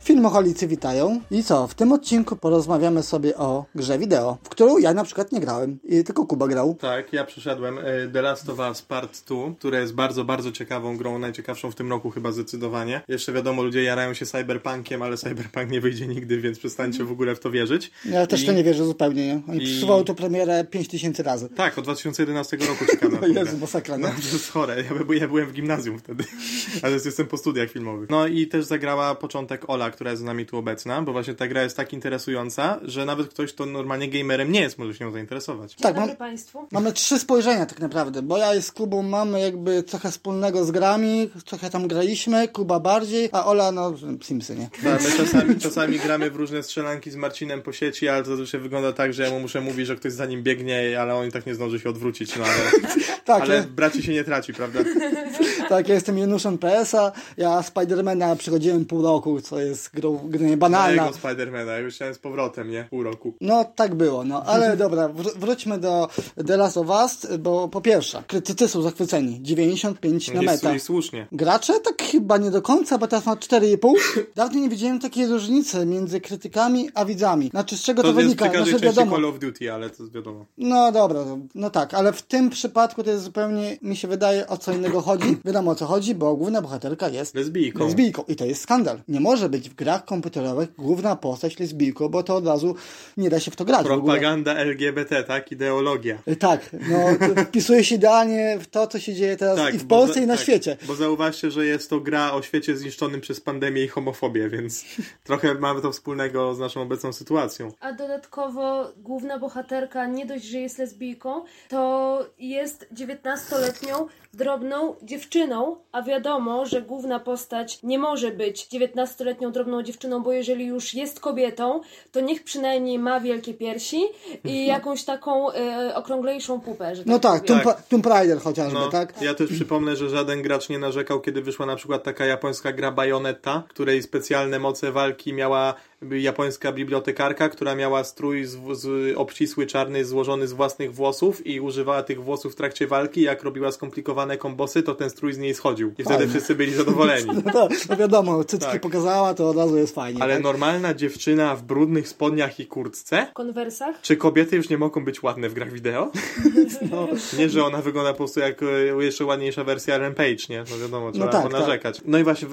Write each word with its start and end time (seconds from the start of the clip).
Filmoholicy 0.00 0.66
witają. 0.66 1.20
I 1.30 1.44
co? 1.44 1.66
W 1.66 1.74
tym 1.74 1.92
odcinku 1.92 2.36
porozmawiamy 2.36 3.02
sobie 3.02 3.36
o 3.36 3.64
grze 3.74 3.98
wideo, 3.98 4.38
w 4.42 4.48
którą 4.48 4.78
ja 4.78 4.94
na 4.94 5.04
przykład 5.04 5.32
nie 5.32 5.40
grałem, 5.40 5.78
i 5.84 6.04
tylko 6.04 6.26
Kuba 6.26 6.48
grał. 6.48 6.76
Tak, 6.80 7.12
ja 7.12 7.24
przeszedłem 7.24 7.78
e, 7.78 7.82
The 8.12 8.22
Last 8.22 8.48
of 8.48 8.58
Us 8.58 8.82
Part 8.82 9.24
2, 9.26 9.36
które 9.58 9.80
jest 9.80 9.94
bardzo, 9.94 10.24
bardzo 10.24 10.52
ciekawą 10.52 10.96
grą, 10.96 11.18
najciekawszą 11.18 11.70
w 11.70 11.74
tym 11.74 11.90
roku 11.90 12.10
chyba 12.10 12.32
zdecydowanie. 12.32 13.00
Jeszcze 13.08 13.32
wiadomo, 13.32 13.62
ludzie 13.62 13.82
jarają 13.82 14.14
się 14.14 14.26
cyberpunkiem, 14.26 15.02
ale 15.02 15.16
cyberpunk 15.16 15.70
nie 15.70 15.80
wyjdzie 15.80 16.06
nigdy, 16.06 16.40
więc 16.40 16.58
przestańcie 16.58 17.04
w 17.04 17.12
ogóle 17.12 17.34
w 17.34 17.40
to 17.40 17.50
wierzyć. 17.50 17.90
Ja 18.04 18.26
też 18.26 18.42
I... 18.42 18.46
to 18.46 18.52
nie 18.52 18.64
wierzę 18.64 18.84
zupełnie, 18.84 19.26
nie? 19.26 19.40
Oni 19.48 19.62
I... 19.62 19.66
przesuwały 19.66 20.04
to 20.04 20.14
premierę 20.14 20.64
5000 20.64 21.22
razy. 21.22 21.48
Tak, 21.48 21.78
od 21.78 21.84
2011 21.84 22.56
roku 22.56 22.84
czekam 22.90 23.12
na 23.12 23.18
to. 23.18 23.26
Jezu, 23.26 23.58
masakra, 23.58 23.98
no. 23.98 24.08
no. 24.08 24.14
To 24.14 24.32
jest 24.32 24.50
chore, 24.50 24.76
ja, 24.76 25.14
ja 25.20 25.28
byłem 25.28 25.46
w 25.46 25.52
gimnazjum 25.52 25.98
wtedy, 25.98 26.24
ale 26.82 26.92
jestem 26.92 27.26
po 27.26 27.36
studiach 27.36 27.70
filmowych. 27.70 28.10
No 28.10 28.26
i 28.26 28.46
też 28.46 28.64
zagrała 28.64 29.14
początek 29.14 29.70
Ola, 29.70 29.89
która 29.90 30.10
jest 30.10 30.22
z 30.22 30.24
nami 30.24 30.46
tu 30.46 30.56
obecna, 30.56 31.02
bo 31.02 31.12
właśnie 31.12 31.34
ta 31.34 31.48
gra 31.48 31.62
jest 31.62 31.76
tak 31.76 31.92
interesująca, 31.92 32.80
że 32.82 33.04
nawet 33.04 33.28
ktoś, 33.28 33.52
kto 33.52 33.66
normalnie 33.66 34.08
gamerem 34.08 34.52
nie 34.52 34.60
jest, 34.60 34.78
może 34.78 34.94
się 34.94 35.04
nią 35.04 35.10
zainteresować. 35.10 35.74
Tak, 35.74 35.96
mam, 35.96 36.16
Państwu. 36.16 36.66
Mamy 36.72 36.92
trzy 36.92 37.18
spojrzenia 37.18 37.66
tak 37.66 37.80
naprawdę, 37.80 38.22
bo 38.22 38.38
ja 38.38 38.54
i 38.54 38.62
z 38.62 38.72
Kubą 38.72 39.02
mamy 39.02 39.40
jakby 39.40 39.82
trochę 39.82 40.10
wspólnego 40.10 40.64
z 40.64 40.70
grami, 40.70 41.30
trochę 41.44 41.70
tam 41.70 41.88
graliśmy, 41.88 42.48
Kuba 42.48 42.80
bardziej, 42.80 43.28
a 43.32 43.46
Ola 43.46 43.72
no 43.72 43.94
Simsy, 44.22 44.56
nie? 44.56 44.68
Tak, 44.84 45.02
my 45.02 45.26
czasami, 45.26 45.56
czasami 45.58 45.98
gramy 45.98 46.30
w 46.30 46.36
różne 46.36 46.62
strzelanki 46.62 47.10
z 47.10 47.16
Marcinem 47.16 47.62
po 47.62 47.72
sieci, 47.72 48.08
ale 48.08 48.22
to 48.22 48.28
zazwyczaj 48.28 48.60
wygląda 48.60 48.92
tak, 48.92 49.14
że 49.14 49.22
ja 49.22 49.30
mu 49.30 49.40
muszę 49.40 49.60
mówić, 49.60 49.86
że 49.86 49.96
ktoś 49.96 50.12
za 50.12 50.26
nim 50.26 50.42
biegnie, 50.42 51.00
ale 51.00 51.14
on 51.14 51.28
i 51.28 51.32
tak 51.32 51.46
nie 51.46 51.54
zdąży 51.54 51.80
się 51.80 51.90
odwrócić, 51.90 52.36
no 52.36 52.44
ale, 52.44 52.92
tak, 53.24 53.42
ale 53.42 53.54
ja... 53.54 53.62
braci 53.62 54.02
się 54.02 54.12
nie 54.12 54.24
traci, 54.24 54.54
prawda? 54.54 54.80
tak, 55.68 55.88
ja 55.88 55.94
jestem 55.94 56.18
Januszem 56.18 56.58
PS-a, 56.58 57.12
ja 57.36 57.62
Spidermana 57.62 58.36
przychodziłem 58.36 58.84
pół 58.84 59.02
roku, 59.02 59.40
co 59.40 59.60
jest 59.60 59.79
grą, 59.88 60.20
grą 60.24 60.56
banalna. 60.56 61.02
Jego 61.02 61.16
Spidermana, 61.16 61.72
ja 61.72 61.78
już 61.78 61.94
chciałem 61.94 62.14
z 62.14 62.18
powrotem, 62.18 62.70
nie? 62.70 62.86
Pół 62.90 63.02
roku. 63.02 63.34
No, 63.40 63.64
tak 63.64 63.94
było, 63.94 64.24
no, 64.24 64.42
ale 64.42 64.76
dobra, 64.84 65.08
wr 65.08 65.30
wróćmy 65.36 65.78
do 65.78 66.08
The 66.46 66.56
Last 66.56 66.76
of 66.76 66.88
Us, 66.88 67.38
bo 67.38 67.68
po 67.68 67.80
pierwsze, 67.80 68.22
krytycy 68.26 68.68
są 68.68 68.82
zachwyceni, 68.82 69.42
95 69.42 70.34
na 70.34 70.42
meta. 70.42 70.74
I 70.74 70.80
słusznie. 70.80 71.26
Gracze 71.32 71.80
tak 71.80 72.02
chyba 72.02 72.36
nie 72.36 72.50
do 72.50 72.62
końca, 72.62 72.98
bo 72.98 73.06
teraz 73.06 73.26
ma 73.26 73.34
4,5. 73.34 73.92
Dawno 74.36 74.60
nie 74.60 74.68
widziałem 74.68 74.98
takiej 74.98 75.26
różnicy 75.26 75.86
między 75.86 76.20
krytykami 76.20 76.90
a 76.94 77.04
widzami. 77.04 77.48
Znaczy, 77.48 77.76
z 77.76 77.82
czego 77.82 78.02
to, 78.02 78.08
to 78.08 78.14
wynika? 78.14 78.44
Jest 78.44 78.56
przy 78.56 78.70
znaczy, 78.70 78.84
wiadomo. 78.84 79.16
Call 79.16 79.24
of 79.24 79.38
Duty, 79.38 79.72
ale 79.72 79.90
to 79.90 80.02
jest 80.02 80.14
wiadomo. 80.14 80.46
No 80.58 80.92
dobra, 80.92 81.20
no 81.54 81.70
tak, 81.70 81.94
ale 81.94 82.12
w 82.12 82.22
tym 82.22 82.50
przypadku 82.50 83.02
to 83.02 83.10
jest 83.10 83.24
zupełnie, 83.24 83.78
mi 83.82 83.96
się 83.96 84.08
wydaje, 84.08 84.46
o 84.46 84.56
co 84.56 84.72
innego 84.72 85.00
chodzi. 85.00 85.36
Wiadomo 85.44 85.70
o 85.70 85.74
co 85.74 85.86
chodzi, 85.86 86.14
bo 86.14 86.36
główna 86.36 86.62
bohaterka 86.62 87.08
jest 87.08 87.34
lesbijką. 87.34 87.84
lesbijką. 87.84 88.24
I 88.28 88.36
to 88.36 88.44
jest 88.44 88.62
skandal. 88.62 89.00
Nie 89.08 89.20
może 89.20 89.48
być 89.48 89.69
w 89.70 89.74
grach 89.74 90.04
komputerowych 90.04 90.68
główna 90.78 91.16
postać 91.16 91.58
lesbijką, 91.58 92.08
bo 92.08 92.22
to 92.22 92.36
od 92.36 92.46
razu 92.46 92.74
nie 93.16 93.30
da 93.30 93.40
się 93.40 93.50
w 93.50 93.56
to 93.56 93.64
grać. 93.64 93.86
Propaganda 93.86 94.54
LGBT, 94.54 95.24
tak? 95.24 95.52
Ideologia. 95.52 96.18
Tak, 96.38 96.70
no 96.72 96.98
wpisuje 97.48 97.84
się 97.84 97.94
idealnie 97.94 98.58
w 98.60 98.66
to, 98.66 98.86
co 98.86 98.98
się 98.98 99.14
dzieje 99.14 99.36
teraz 99.36 99.56
tak, 99.56 99.74
i 99.74 99.78
w 99.78 99.86
Polsce, 99.86 100.14
za, 100.14 100.20
i 100.20 100.26
na 100.26 100.34
tak, 100.34 100.42
świecie. 100.42 100.76
Bo 100.86 100.94
zauważcie, 100.94 101.50
że 101.50 101.66
jest 101.66 101.90
to 101.90 102.00
gra 102.00 102.32
o 102.32 102.42
świecie 102.42 102.76
zniszczonym 102.76 103.20
przez 103.20 103.40
pandemię 103.40 103.84
i 103.84 103.88
homofobię, 103.88 104.48
więc 104.48 104.84
trochę 105.24 105.54
mamy 105.54 105.82
to 105.82 105.92
wspólnego 105.92 106.54
z 106.54 106.58
naszą 106.58 106.82
obecną 106.82 107.12
sytuacją. 107.12 107.72
A 107.80 107.92
dodatkowo 107.92 108.92
główna 108.96 109.38
bohaterka 109.38 110.06
nie 110.06 110.26
dość, 110.26 110.44
że 110.44 110.58
jest 110.58 110.78
lesbijką, 110.78 111.44
to 111.68 112.18
jest 112.38 112.86
19-letnią 112.94 114.06
drobną 114.34 114.94
dziewczyną, 115.02 115.76
a 115.92 116.02
wiadomo, 116.02 116.66
że 116.66 116.82
główna 116.82 117.20
postać 117.20 117.82
nie 117.82 117.98
może 117.98 118.30
być 118.30 118.66
19-letnią 118.66 119.50
drobną 119.50 119.59
dziewczyną, 119.82 120.22
bo 120.22 120.32
jeżeli 120.32 120.66
już 120.66 120.94
jest 120.94 121.20
kobietą, 121.20 121.80
to 122.12 122.20
niech 122.20 122.44
przynajmniej 122.44 122.98
ma 122.98 123.20
wielkie 123.20 123.54
piersi 123.54 124.02
i 124.44 124.66
jakąś 124.66 125.04
taką 125.04 125.52
e, 125.52 125.94
okrąglejszą 125.94 126.60
pupę. 126.60 126.92
no 127.06 127.18
tak, 127.18 127.44
Tomb, 127.44 127.64
tak. 127.64 127.82
Tomb 127.86 128.06
Raider 128.06 128.38
chociażby, 128.40 128.78
no, 128.78 128.88
tak? 128.88 129.22
Ja 129.22 129.34
też 129.34 129.50
przypomnę, 129.50 129.96
że 129.96 130.08
żaden 130.08 130.42
gracz 130.42 130.68
nie 130.68 130.78
narzekał, 130.78 131.20
kiedy 131.20 131.42
wyszła 131.42 131.66
na 131.66 131.76
przykład 131.76 132.02
taka 132.02 132.24
japońska 132.24 132.72
gra 132.72 132.92
Bayonetta, 132.92 133.62
której 133.68 134.02
specjalne 134.02 134.58
moce 134.58 134.92
walki 134.92 135.32
miała 135.32 135.74
japońska 136.02 136.72
bibliotekarka, 136.72 137.48
która 137.48 137.74
miała 137.74 138.04
strój 138.04 138.44
z, 138.44 138.58
z, 138.72 139.16
obcisły 139.16 139.66
czarny 139.66 140.04
złożony 140.04 140.48
z 140.48 140.52
własnych 140.52 140.94
włosów 140.94 141.46
i 141.46 141.60
używała 141.60 142.02
tych 142.02 142.24
włosów 142.24 142.52
w 142.52 142.56
trakcie 142.56 142.86
walki. 142.86 143.20
Jak 143.20 143.42
robiła 143.42 143.72
skomplikowane 143.72 144.36
kombosy, 144.36 144.82
to 144.82 144.94
ten 144.94 145.10
strój 145.10 145.32
z 145.32 145.38
niej 145.38 145.54
schodził. 145.54 145.94
I 145.98 146.04
wtedy 146.04 146.28
wszyscy 146.28 146.54
byli 146.54 146.74
zadowoleni. 146.74 147.30
No, 147.44 147.52
to, 147.52 147.68
no 147.90 147.96
wiadomo, 147.96 148.44
cycki 148.44 148.70
tak. 148.72 148.80
pokazała, 148.80 149.34
to 149.34 149.48
od 149.48 149.56
razu 149.56 149.76
jest 149.76 149.94
fajnie. 149.94 150.22
Ale 150.22 150.34
tak? 150.34 150.42
normalna 150.42 150.94
dziewczyna 150.94 151.56
w 151.56 151.62
brudnych 151.62 152.08
spodniach 152.08 152.60
i 152.60 152.66
kurtce? 152.66 153.26
W 153.30 153.32
konwersach? 153.32 154.00
Czy 154.02 154.16
kobiety 154.16 154.56
już 154.56 154.68
nie 154.68 154.78
mogą 154.78 155.04
być 155.04 155.22
ładne 155.22 155.48
w 155.48 155.54
grach 155.54 155.72
wideo? 155.72 156.10
No, 156.90 157.08
nie, 157.38 157.48
że 157.48 157.64
ona 157.64 157.82
wygląda 157.82 158.10
po 158.10 158.16
prostu 158.16 158.40
jak 158.40 158.62
e, 158.62 158.66
jeszcze 159.04 159.24
ładniejsza 159.24 159.64
wersja 159.64 159.98
Rampage, 159.98 160.46
nie? 160.48 160.64
No 160.70 160.78
wiadomo, 160.78 161.12
trzeba 161.12 161.26
no 161.26 161.32
tak, 161.32 161.42
ponarzekać. 161.42 161.96
Tak. 161.96 162.06
No 162.06 162.18
i 162.18 162.24
właśnie, 162.24 162.48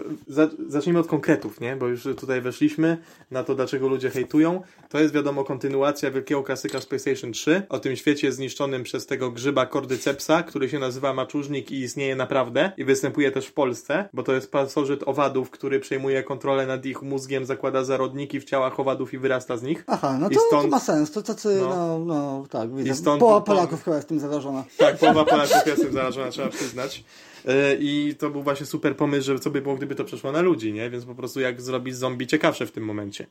zacznijmy 0.68 1.00
od 1.00 1.08
konkretów, 1.08 1.62
nie? 1.62 1.76
Bo 1.76 1.88
już 1.88 2.04
tutaj 2.04 2.42
weszliśmy 2.42 2.98
na 3.32 3.37
to, 3.44 3.56
dlaczego 3.56 3.88
ludzie 3.88 4.10
hejtują. 4.10 4.62
To 4.90 5.00
jest 5.00 5.14
wiadomo 5.14 5.44
kontynuacja 5.44 6.12
wielkiego 6.12 6.44
klasyka 6.44 6.82
z 6.82 6.86
PlayStation 6.86 7.32
3 7.32 7.62
o 7.70 7.80
tym 7.80 7.96
świecie 7.96 8.32
zniszczonym 8.32 8.84
przez 8.84 9.06
tego 9.06 9.32
grzyba 9.32 9.66
Cordycepsa, 9.66 10.44
który 10.44 10.70
się 10.70 10.80
nazywa 10.80 11.14
maczużnik 11.14 11.72
i 11.72 11.80
istnieje 11.80 12.16
naprawdę 12.16 12.72
i 12.78 12.86
występuje 12.86 13.32
też 13.32 13.48
w 13.48 13.54
Polsce, 13.54 14.10
bo 14.14 14.24
to 14.24 14.34
jest 14.34 14.52
pasożyt 14.52 15.04
owadów, 15.06 15.50
który 15.50 15.80
przejmuje 15.80 16.24
kontrolę 16.24 16.68
nad 16.68 16.86
ich 16.86 17.02
mózgiem, 17.02 17.46
zakłada 17.46 17.84
zarodniki 17.84 18.40
w 18.40 18.44
ciałach 18.44 18.80
owadów 18.80 19.14
i 19.14 19.18
wyrasta 19.18 19.58
z 19.58 19.64
nich. 19.64 19.84
Aha, 19.88 20.18
no 20.20 20.30
to, 20.30 20.40
stąd... 20.40 20.64
to 20.64 20.68
ma 20.68 20.80
sens. 20.80 21.12
To 21.12 21.22
tacy, 21.22 21.58
no, 21.62 22.00
no, 22.00 22.06
no 22.06 22.46
tak, 22.50 22.76
widzę. 22.76 22.90
I 22.92 22.96
stąd... 22.96 23.20
Połowa 23.20 23.42
Polaków 23.42 23.84
chyba 23.84 23.96
jest 23.96 24.08
tym 24.08 24.20
zarażona. 24.20 24.64
Tak, 24.78 24.98
połowa 24.98 25.26
Polaków 25.26 25.68
jest 25.68 25.82
tym 25.82 25.94
zarażona, 25.94 26.32
trzeba 26.32 26.50
przyznać. 26.50 27.04
E, 27.48 27.76
I 27.80 28.16
to 28.20 28.30
był 28.30 28.44
właśnie 28.44 28.66
super 28.66 28.98
pomysł, 28.98 29.26
że 29.26 29.40
co 29.40 29.50
by 29.50 29.62
było, 29.62 29.76
gdyby 29.76 29.96
to 29.96 30.04
przeszło 30.04 30.32
na 30.32 30.42
ludzi, 30.42 30.74
nie? 30.74 30.90
Więc 30.90 31.06
po 31.06 31.16
prostu 31.16 31.40
jak 31.40 31.62
zrobić 31.62 31.96
zombie 31.96 32.28
ciekawsze 32.28 32.66
w 32.66 32.72
tym 32.72 32.86
momencie. 32.86 33.28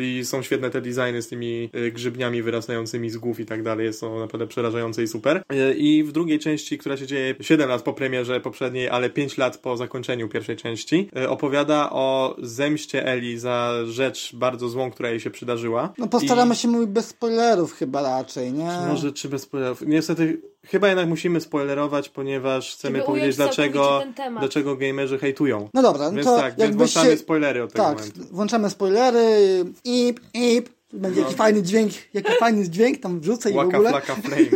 I 0.00 0.24
są 0.24 0.42
świetne 0.42 0.70
te 0.70 0.80
designy 0.80 1.22
z 1.22 1.28
tymi 1.28 1.70
e, 1.72 1.90
grzybniami 1.90 2.42
wyrastającymi 2.42 3.10
z 3.10 3.16
głów 3.16 3.40
i 3.40 3.46
tak 3.46 3.62
dalej. 3.62 3.92
Są 3.92 4.20
naprawdę 4.20 4.46
przerażające 4.46 5.02
i 5.02 5.08
super. 5.08 5.42
E, 5.48 5.74
I 5.74 6.04
w 6.04 6.12
drugiej 6.12 6.38
części, 6.38 6.78
która 6.78 6.96
się 6.96 7.06
dzieje 7.06 7.34
7 7.40 7.68
lat 7.68 7.82
po 7.82 7.92
premierze 7.92 8.40
poprzedniej, 8.40 8.88
ale 8.88 9.10
5 9.10 9.38
lat 9.38 9.58
po 9.58 9.76
zakończeniu 9.76 10.28
pierwszej 10.28 10.56
części, 10.56 11.10
opowiada 11.28 11.90
o 11.90 12.36
zemście 12.42 13.06
Eli 13.06 13.38
za 13.38 13.74
rzecz 13.86 14.36
bardzo 14.36 14.68
złą, 14.68 14.90
która 14.90 15.10
jej 15.10 15.20
się 15.20 15.30
przydarzyła. 15.30 15.92
No 15.98 16.08
postaramy 16.08 16.54
I... 16.54 16.56
się 16.56 16.68
mówić 16.68 16.88
bez 16.90 17.08
spoilerów 17.08 17.72
chyba 17.72 18.02
raczej, 18.02 18.52
nie? 18.52 18.78
Może 18.88 19.12
czy 19.12 19.28
bez 19.28 19.42
spoilerów. 19.42 19.82
Niestety 19.86 20.53
Chyba 20.64 20.88
jednak 20.88 21.08
musimy 21.08 21.40
spoilerować, 21.40 22.08
ponieważ 22.08 22.74
chcemy 22.74 23.02
powiedzieć, 23.02 23.36
dlaczego, 23.36 24.02
dlaczego 24.38 24.76
gamerzy 24.76 25.18
hejtują. 25.18 25.68
No 25.74 25.82
dobra, 25.82 26.04
no 26.04 26.12
więc 26.12 26.26
to 26.26 26.36
tak, 26.36 26.56
więc 26.58 26.76
włączamy 26.76 27.10
się... 27.10 27.16
spoilery 27.16 27.62
od 27.62 27.72
tego 27.72 27.84
tak, 27.84 27.98
momentu. 27.98 28.20
włączamy 28.30 28.70
spoilery, 28.70 29.64
ip, 29.84 30.20
ip, 30.34 30.68
będzie 30.92 31.20
no. 31.20 31.22
jakiś 31.22 31.36
fajny 31.38 31.62
dźwięk, 31.62 31.92
jaki 32.14 32.32
fajny 32.32 32.68
dźwięk 32.68 33.00
tam 33.00 33.20
wrzucę 33.20 33.50
i 33.50 33.54
w 33.54 33.58
ogóle. 33.58 33.90
Flaka, 33.90 34.14
flame. 34.14 34.46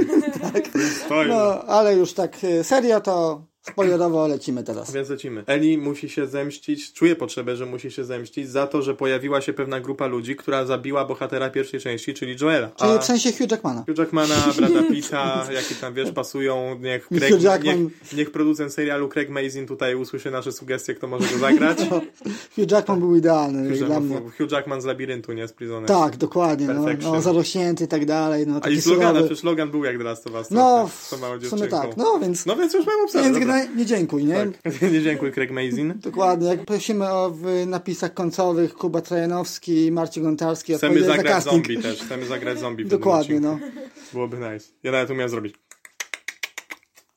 tak. 0.52 0.70
No, 1.28 1.64
ale 1.64 1.96
już 1.96 2.12
tak 2.12 2.44
y, 2.44 2.64
serio 2.64 3.00
to 3.00 3.42
Spoilerowo 3.72 4.26
lecimy 4.26 4.64
teraz. 4.64 4.92
Więc 4.92 5.08
lecimy. 5.08 5.44
Eli 5.46 5.78
musi 5.78 6.08
się 6.08 6.26
zemścić, 6.26 6.92
czuje 6.92 7.16
potrzebę, 7.16 7.56
że 7.56 7.66
musi 7.66 7.90
się 7.90 8.04
zemścić 8.04 8.50
za 8.50 8.66
to, 8.66 8.82
że 8.82 8.94
pojawiła 8.94 9.40
się 9.40 9.52
pewna 9.52 9.80
grupa 9.80 10.06
ludzi, 10.06 10.36
która 10.36 10.66
zabiła 10.66 11.04
bohatera 11.04 11.50
pierwszej 11.50 11.80
części, 11.80 12.14
czyli 12.14 12.36
Joela. 12.40 12.70
Czyli 12.76 12.90
A 12.90 12.98
w 12.98 13.04
sensie 13.04 13.32
Hugh 13.32 13.50
Jackmana. 13.50 13.84
Hugh 13.88 13.98
Jackmana, 13.98 14.34
Brada 14.56 14.82
Pitta, 14.82 15.46
jakie 15.52 15.74
tam 15.74 15.94
wiesz, 15.94 16.12
pasują. 16.12 16.78
Niech, 16.80 17.08
Craig, 17.08 17.42
Jackman... 17.42 17.84
niech, 17.84 18.12
niech 18.12 18.30
producent 18.30 18.72
serialu 18.72 19.08
Craig 19.08 19.30
Mazin 19.30 19.66
tutaj 19.66 19.94
usłyszy 19.94 20.30
nasze 20.30 20.52
sugestie, 20.52 20.94
kto 20.94 21.06
może 21.06 21.28
go 21.28 21.38
zagrać. 21.38 21.78
No, 21.90 22.00
Hugh 22.56 22.70
Jackman 22.70 23.00
był 23.00 23.16
idealny. 23.16 23.70
Hugh, 23.70 23.86
dla 23.86 24.00
mnie. 24.00 24.16
Hugh 24.38 24.52
Jackman 24.52 24.80
z 24.80 24.84
labiryntu, 24.84 25.32
nie? 25.32 25.48
Z 25.48 25.52
Prisoners. 25.52 25.88
Tak, 25.88 26.16
dokładnie. 26.16 26.66
No, 26.66 26.86
no, 27.02 27.20
zarośnięty 27.20 27.84
i 27.84 27.88
tak 27.88 28.06
dalej. 28.06 28.46
No, 28.46 28.60
A 28.62 28.68
i 28.68 28.80
slogana, 28.80 29.20
przecież 29.20 29.38
slogan 29.38 29.70
był 29.70 29.84
jak 29.84 29.98
The 29.98 30.04
Last 30.04 30.26
of 30.26 30.32
Us. 30.32 30.50
No, 30.50 30.88
w 30.88 31.48
sumie 31.48 31.66
tak. 31.68 31.96
No, 31.96 32.18
więc, 32.18 32.46
no 32.46 32.56
więc 32.56 32.74
już 32.74 32.86
mam 32.86 33.00
obsadzę. 33.04 33.24
Więc 33.24 33.38
nie 33.76 33.86
dziękuj, 33.86 34.24
nie? 34.24 34.34
Tak. 34.34 34.82
Nie 34.92 35.02
dziękuję, 35.02 35.32
Craig 35.32 35.50
Mazin. 35.50 35.94
Dokładnie. 35.96 36.48
Jak 36.48 36.64
prosimy 36.64 37.10
o 37.10 37.30
w 37.30 37.66
napisach 37.66 38.14
końcowych 38.14 38.74
Kuba 38.74 39.00
Trajanowski 39.00 39.86
i 39.86 39.92
Marcin 39.92 40.22
Gontarski 40.22 40.74
Chcemy 40.74 41.02
zagrać 41.02 41.44
za 41.44 41.50
zombie 41.50 41.78
też. 41.78 42.02
Chcemy 42.02 42.26
zagrać 42.26 42.58
zombie 42.58 42.84
w 42.84 42.88
Dokładnie, 42.88 43.40
no. 43.40 43.58
Byłoby 44.12 44.36
nice. 44.36 44.68
Ja 44.82 44.92
nawet 44.92 45.10
umiałem 45.10 45.30
zrobić. 45.30 45.54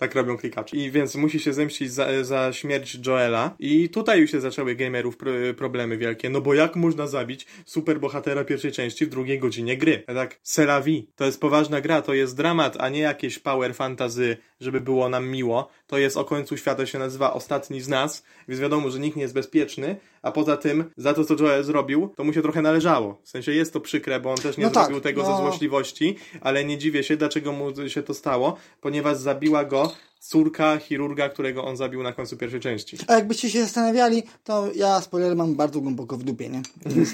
Tak 0.01 0.15
robią 0.15 0.37
klikacze. 0.37 0.77
I 0.77 0.91
więc 0.91 1.15
musi 1.15 1.39
się 1.39 1.53
zemścić 1.53 1.93
za, 1.93 2.23
za 2.23 2.53
śmierć 2.53 2.97
Joela. 3.07 3.55
I 3.59 3.89
tutaj 3.89 4.19
już 4.19 4.31
się 4.31 4.41
zaczęły 4.41 4.75
gamerów 4.75 5.17
problemy 5.57 5.97
wielkie. 5.97 6.29
No 6.29 6.41
bo 6.41 6.53
jak 6.53 6.75
można 6.75 7.07
zabić 7.07 7.47
superbohatera 7.65 8.43
pierwszej 8.43 8.71
części 8.71 9.05
w 9.05 9.09
drugiej 9.09 9.39
godzinie 9.39 9.77
gry? 9.77 10.03
A 10.07 10.13
tak, 10.13 10.39
Selavi. 10.43 11.07
To 11.15 11.25
jest 11.25 11.41
poważna 11.41 11.81
gra, 11.81 12.01
to 12.01 12.13
jest 12.13 12.37
dramat, 12.37 12.77
a 12.79 12.89
nie 12.89 12.99
jakieś 12.99 13.39
power 13.39 13.75
fantasy 13.75 14.37
żeby 14.61 14.81
było 14.81 15.09
nam 15.09 15.29
miło. 15.29 15.69
To 15.87 15.97
jest 15.97 16.17
o 16.17 16.25
końcu 16.25 16.57
świata, 16.57 16.85
się 16.85 16.99
nazywa 16.99 17.33
Ostatni 17.33 17.81
z 17.81 17.87
nas, 17.87 18.23
więc 18.47 18.61
wiadomo, 18.61 18.89
że 18.89 18.99
nikt 18.99 19.15
nie 19.15 19.21
jest 19.21 19.33
bezpieczny, 19.33 19.95
a 20.21 20.31
poza 20.31 20.57
tym 20.57 20.83
za 20.97 21.13
to, 21.13 21.25
co 21.25 21.35
Joel 21.39 21.63
zrobił, 21.63 22.13
to 22.15 22.23
mu 22.23 22.33
się 22.33 22.41
trochę 22.41 22.61
należało. 22.61 23.17
W 23.23 23.29
sensie 23.29 23.51
jest 23.51 23.73
to 23.73 23.79
przykre, 23.79 24.19
bo 24.19 24.31
on 24.31 24.37
też 24.37 24.57
nie 24.57 24.63
no 24.63 24.69
zrobił 24.69 24.95
tak, 24.95 25.03
tego 25.03 25.23
no... 25.23 25.37
ze 25.37 25.43
złośliwości, 25.43 26.15
ale 26.41 26.65
nie 26.65 26.77
dziwię 26.77 27.03
się, 27.03 27.17
dlaczego 27.17 27.51
mu 27.51 27.89
się 27.89 28.03
to 28.03 28.13
stało, 28.13 28.57
ponieważ 28.81 29.17
zabiła 29.17 29.65
go 29.65 29.91
córka 30.21 30.77
chirurga, 30.77 31.29
którego 31.29 31.65
on 31.65 31.77
zabił 31.77 32.03
na 32.03 32.13
końcu 32.13 32.37
pierwszej 32.37 32.59
części. 32.59 32.97
A 33.07 33.13
jakbyście 33.13 33.49
się 33.49 33.61
zastanawiali, 33.61 34.23
to 34.43 34.67
ja 34.75 35.01
spoiler 35.01 35.35
mam 35.35 35.55
bardzo 35.55 35.81
głęboko 35.81 36.17
w 36.17 36.23
dupie, 36.23 36.49
nie? 36.49 36.61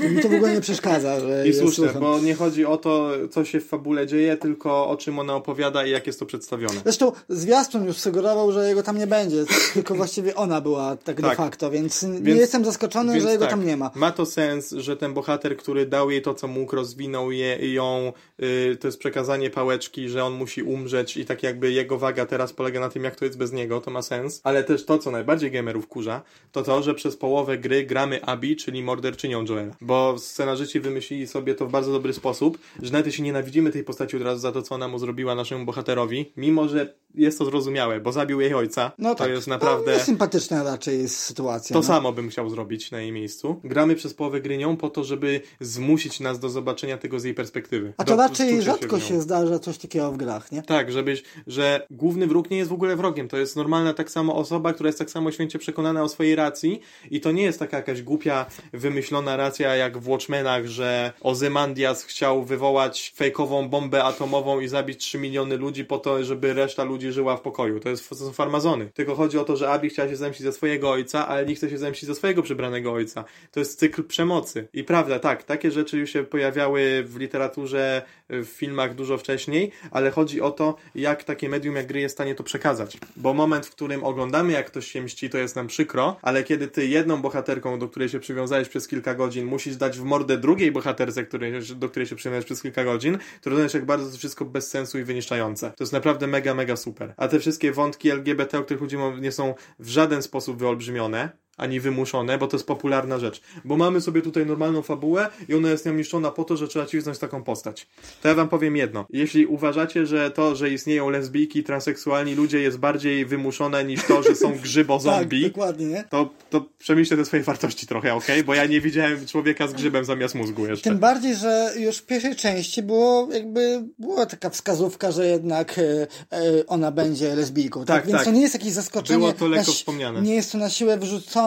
Mi 0.10 0.22
to 0.22 0.30
w 0.30 0.34
ogóle 0.34 0.54
nie 0.54 0.62
przeszkadza. 0.62 1.20
Że 1.20 1.44
I 1.48 1.54
słuszne, 1.54 1.88
bo 2.00 2.20
nie 2.20 2.36
chodzi 2.36 2.66
o 2.66 2.78
to, 2.78 3.12
co 3.32 3.46
się 3.46 3.60
w 3.60 3.68
fabule 3.68 4.08
dzieje, 4.08 4.38
tylko 4.38 4.90
o 4.90 4.98
czym 4.98 5.20
ona 5.20 5.36
opowiada 5.36 5.86
i 5.86 5.92
jak 5.92 6.08
jest 6.08 6.20
to 6.20 6.26
przedstawione. 6.26 6.82
Zresztą 6.84 7.12
zwiastun 7.30 7.86
już 7.86 7.98
sugerował, 7.98 8.52
że 8.52 8.70
jego 8.70 8.84
tam 8.84 8.98
nie 8.98 9.08
będzie, 9.08 9.46
tylko 9.74 9.96
właściwie 9.96 10.36
ona 10.36 10.62
była 10.62 10.96
tak, 10.96 11.16
tak. 11.16 11.22
de 11.22 11.36
facto, 11.36 11.72
więc, 11.72 12.04
więc, 12.04 12.26
nie 12.26 12.36
jestem 12.36 12.66
zaskoczony, 12.66 13.22
że 13.22 13.32
jego 13.32 13.46
tak, 13.46 13.50
tam 13.50 13.66
nie 13.66 13.78
ma. 13.78 13.92
Ma 13.96 14.12
to 14.12 14.26
sens, 14.26 14.72
że 14.72 14.98
ten 14.98 15.14
bohater, 15.14 15.58
który 15.58 15.86
dał 15.86 16.12
jej 16.12 16.22
to, 16.22 16.34
co 16.34 16.48
mógł, 16.48 16.76
rozwinął 16.76 17.32
je, 17.32 17.74
ją, 17.74 18.14
yy, 18.40 18.78
to 18.80 18.88
jest 18.88 19.00
przekazanie 19.00 19.50
pałeczki, 19.50 20.10
że 20.10 20.24
on 20.24 20.34
musi 20.34 20.64
umrzeć 20.64 21.18
i 21.18 21.26
tak 21.26 21.44
jakby 21.44 21.72
jego 21.72 21.98
waga 21.98 22.26
teraz 22.26 22.54
polega 22.54 22.80
na 22.80 22.90
tym, 22.90 22.97
tym, 22.98 23.04
jak 23.04 23.16
to 23.16 23.26
jest 23.26 23.38
bez 23.38 23.54
niego, 23.54 23.82
to 23.82 23.92
ma 23.92 24.02
sens. 24.02 24.42
Ale 24.44 24.64
też 24.64 24.86
to, 24.86 24.98
co 24.98 25.12
najbardziej 25.12 25.52
gamerów 25.52 25.88
kurza, 25.88 26.22
to 26.52 26.64
to, 26.64 26.84
że 26.84 26.94
przez 26.94 27.18
połowę 27.18 27.58
gry 27.58 27.84
gramy 27.86 28.26
Abby, 28.26 28.56
czyli 28.56 28.84
morderczynią 28.84 29.46
Joela. 29.46 29.76
Bo 29.82 30.16
scenarzyści 30.18 30.80
wymyślili 30.80 31.28
sobie 31.28 31.56
to 31.56 31.68
w 31.68 31.72
bardzo 31.72 31.92
dobry 31.92 32.14
sposób, 32.14 32.58
że 32.82 32.92
nawet 32.92 33.06
jeśli 33.06 33.24
nienawidzimy 33.24 33.72
tej 33.72 33.84
postaci 33.84 34.18
od 34.18 34.24
razu 34.24 34.42
za 34.42 34.52
to, 34.52 34.62
co 34.62 34.76
ona 34.76 34.88
mu 34.88 35.00
zrobiła 35.00 35.36
naszemu 35.36 35.66
bohaterowi, 35.66 36.32
mimo 36.38 36.68
że 36.68 36.94
jest 37.18 37.38
to 37.38 37.46
zrozumiałe, 37.46 38.00
bo 38.00 38.12
zabił 38.12 38.42
jej 38.42 38.54
ojca, 38.54 38.92
no 38.98 39.16
to 39.16 39.24
tak. 39.24 39.30
jest 39.30 39.48
naprawdę... 39.48 39.94
No, 39.94 40.00
sympatyczna 40.00 40.64
raczej 40.64 41.02
jest 41.02 41.20
sytuacja. 41.20 41.74
To 41.74 41.80
no. 41.80 41.86
samo 41.88 42.12
bym 42.12 42.30
chciał 42.30 42.50
zrobić 42.50 42.92
na 42.92 43.02
jej 43.02 43.12
miejscu. 43.12 43.60
Gramy 43.64 43.96
przez 43.96 44.14
połowę 44.14 44.42
gry 44.42 44.58
nią 44.58 44.78
po 44.78 44.90
to, 44.90 45.04
żeby 45.04 45.42
zmusić 45.60 46.20
nas 46.20 46.40
do 46.40 46.50
zobaczenia 46.50 46.98
tego 46.98 47.20
z 47.20 47.24
jej 47.24 47.34
perspektywy. 47.34 47.94
A 47.98 48.04
to 48.04 48.16
do, 48.16 48.22
raczej 48.22 48.62
rzadko 48.62 49.00
się, 49.00 49.06
się 49.06 49.22
zdarza 49.22 49.60
coś 49.60 49.78
takiego 49.78 50.12
w 50.12 50.18
grach, 50.18 50.52
nie? 50.52 50.62
Tak, 50.62 50.92
żebyś, 50.92 51.24
że 51.48 51.88
główny 51.92 52.28
wróg 52.28 52.50
nie 52.50 52.58
jest 52.58 52.70
w 52.70 52.74
ogóle 52.74 52.88
ogóle 52.88 52.96
wrogiem. 52.96 53.28
To 53.28 53.38
jest 53.38 53.56
normalna 53.56 53.94
tak 53.94 54.12
samo 54.12 54.36
osoba, 54.36 54.74
która 54.74 54.88
jest 54.88 55.00
tak 55.00 55.10
samo 55.10 55.32
święcie 55.32 55.60
przekonana 55.60 56.04
o 56.04 56.10
swojej 56.10 56.36
racji 56.36 56.82
i 57.12 57.22
to 57.22 57.32
nie 57.32 57.44
jest 57.44 57.60
taka 57.60 57.78
jakaś 57.78 58.02
głupia, 58.02 58.46
wymyślona 58.74 59.38
racja 59.38 59.76
jak 59.76 59.98
w 59.98 60.10
Watchmenach, 60.10 60.66
że 60.66 61.14
Ozymandias 61.22 62.04
chciał 62.04 62.44
wywołać 62.44 63.14
fejkową 63.16 63.70
bombę 63.70 64.04
atomową 64.04 64.60
i 64.60 64.68
zabić 64.68 65.00
3 65.00 65.18
miliony 65.18 65.58
ludzi 65.58 65.86
po 65.86 65.98
to, 65.98 66.24
żeby 66.24 66.54
reszta 66.54 66.84
ludzi 66.84 67.07
żyła 67.12 67.38
w 67.38 67.42
pokoju. 67.42 67.80
To, 67.80 67.90
jest, 67.90 68.10
to 68.10 68.16
są 68.16 68.32
farmazony. 68.32 68.90
Tylko 68.94 69.16
chodzi 69.16 69.38
o 69.38 69.44
to, 69.44 69.56
że 69.58 69.70
Abi 69.70 69.90
chciała 69.90 70.10
się 70.10 70.16
zemścić 70.16 70.44
ze 70.44 70.54
swojego 70.54 70.92
ojca, 70.92 71.28
ale 71.28 71.46
nie 71.46 71.56
chce 71.56 71.70
się 71.70 71.78
zemścić 71.78 72.08
ze 72.08 72.16
swojego 72.16 72.44
przybranego 72.44 72.94
ojca. 72.94 73.24
To 73.52 73.60
jest 73.60 73.80
cykl 73.80 74.04
przemocy. 74.04 74.68
I 74.74 74.84
prawda, 74.84 75.20
tak, 75.20 75.44
takie 75.44 75.72
rzeczy 75.72 75.98
już 75.98 76.10
się 76.10 76.24
pojawiały 76.24 77.04
w 77.04 77.18
literaturze, 77.18 78.02
w 78.30 78.46
filmach 78.46 78.96
dużo 78.96 79.18
wcześniej, 79.18 79.72
ale 79.92 80.12
chodzi 80.12 80.42
o 80.42 80.52
to, 80.52 80.76
jak 80.96 81.24
takie 81.24 81.50
medium 81.50 81.76
jak 81.76 81.88
gry 81.88 82.00
jest 82.00 82.14
w 82.14 82.18
stanie 82.18 82.36
to 82.36 82.44
przekazać. 82.44 82.98
Bo 83.18 83.34
moment, 83.34 83.66
w 83.66 83.72
którym 83.72 84.04
oglądamy, 84.04 84.54
jak 84.54 84.68
ktoś 84.68 84.88
się 84.88 85.02
mści, 85.02 85.30
to 85.30 85.38
jest 85.38 85.56
nam 85.56 85.68
przykro, 85.68 86.18
ale 86.22 86.44
kiedy 86.44 86.68
ty 86.68 86.88
jedną 86.88 87.22
bohaterką, 87.22 87.80
do 87.80 87.88
której 87.88 88.10
się 88.10 88.20
przywiązałeś 88.20 88.70
przez 88.70 88.88
kilka 88.88 89.16
godzin, 89.16 89.46
musisz 89.46 89.76
dać 89.76 89.98
w 89.98 90.04
mordę 90.04 90.38
drugiej 90.38 90.72
bohaterce, 90.72 91.24
której, 91.24 91.54
do 91.76 91.90
której 91.90 92.08
się 92.08 92.16
przywiązałeś 92.16 92.46
przez 92.46 92.62
kilka 92.62 92.84
godzin, 92.84 93.18
to 93.42 93.50
rozumiesz, 93.50 93.74
jak 93.74 93.86
bardzo 93.86 94.12
to 94.12 94.18
wszystko 94.18 94.46
bez 94.46 94.70
sensu 94.70 95.00
i 95.00 95.04
wyniszczające. 95.04 95.72
To 95.78 95.84
jest 95.84 95.94
naprawdę 95.94 96.28
mega, 96.28 96.54
mega 96.54 96.76
super. 96.88 97.14
A 97.18 97.28
te 97.28 97.40
wszystkie 97.40 97.72
wątki 97.72 98.12
LGBT, 98.12 98.60
o 98.60 98.64
których 98.64 98.82
ludzie 98.82 98.98
nie 99.22 99.32
są 99.32 99.56
w 99.80 99.90
żaden 99.90 100.22
sposób 100.22 100.58
wyolbrzymione, 100.58 101.30
ani 101.58 101.80
wymuszone, 101.80 102.38
bo 102.38 102.48
to 102.48 102.58
jest 102.58 102.68
popularna 102.68 103.20
rzecz. 103.20 103.42
Bo 103.66 103.78
mamy 103.78 104.02
sobie 104.02 104.22
tutaj 104.22 104.46
normalną 104.46 104.82
fabułę 104.82 105.28
i 105.50 105.54
ona 105.54 105.70
jest 105.70 105.86
nią 105.86 105.94
po 106.36 106.44
to, 106.44 106.58
że 106.58 106.68
trzeba 106.68 106.86
cisnąć 106.86 107.18
taką 107.18 107.44
postać. 107.44 107.88
To 108.22 108.28
ja 108.28 108.36
wam 108.36 108.50
powiem 108.50 108.76
jedno. 108.76 109.06
Jeśli 109.10 109.46
uważacie, 109.46 110.06
że 110.06 110.32
to, 110.32 110.56
że 110.56 110.70
istnieją 110.70 111.10
lesbijki, 111.10 111.64
transseksualni 111.64 112.36
ludzie 112.36 112.60
jest 112.60 112.78
bardziej 112.78 113.26
wymuszone 113.26 113.86
niż 113.86 114.04
to, 114.04 114.24
że 114.24 114.36
są 114.36 114.58
grzybo 114.64 115.00
zombie, 115.00 115.44
tak, 115.44 115.52
dokładnie, 115.52 115.86
nie? 115.86 116.04
To, 116.10 116.30
to 116.50 116.66
przemyślcie 116.80 117.18
te 117.18 117.26
swoje 117.26 117.44
wartości 117.44 117.88
trochę, 117.88 118.14
ok? 118.14 118.28
Bo 118.46 118.54
ja 118.54 118.66
nie 118.66 118.82
widziałem 118.82 119.26
człowieka 119.26 119.68
z 119.68 119.74
grzybem 119.74 120.06
zamiast 120.06 120.36
mózgu 120.36 120.68
jeszcze. 120.68 120.90
Tym 120.90 121.00
bardziej, 121.00 121.36
że 121.36 121.74
już 121.78 121.98
w 121.98 122.06
pierwszej 122.06 122.36
części 122.36 122.84
było 122.84 123.28
jakby, 123.32 123.84
była 124.00 124.26
taka 124.26 124.50
wskazówka, 124.50 125.12
że 125.12 125.28
jednak 125.28 125.80
e, 125.80 126.08
e, 126.32 126.68
ona 126.68 126.92
będzie 126.92 127.36
lesbijką, 127.36 127.86
tak? 127.86 127.98
tak? 127.98 128.06
Więc 128.06 128.18
tak. 128.18 128.26
to 128.26 128.32
nie 128.32 128.42
jest 128.42 128.54
jakieś 128.54 128.72
zaskoczenie. 128.72 129.20
Było 129.20 129.34
to 129.34 129.48
lekko 129.48 129.72
wspomniane. 129.72 130.22
Nie 130.22 130.36
jest 130.36 130.52
to 130.52 130.58
na 130.58 130.70
siłę 130.70 130.98
wyrzucone 130.98 131.47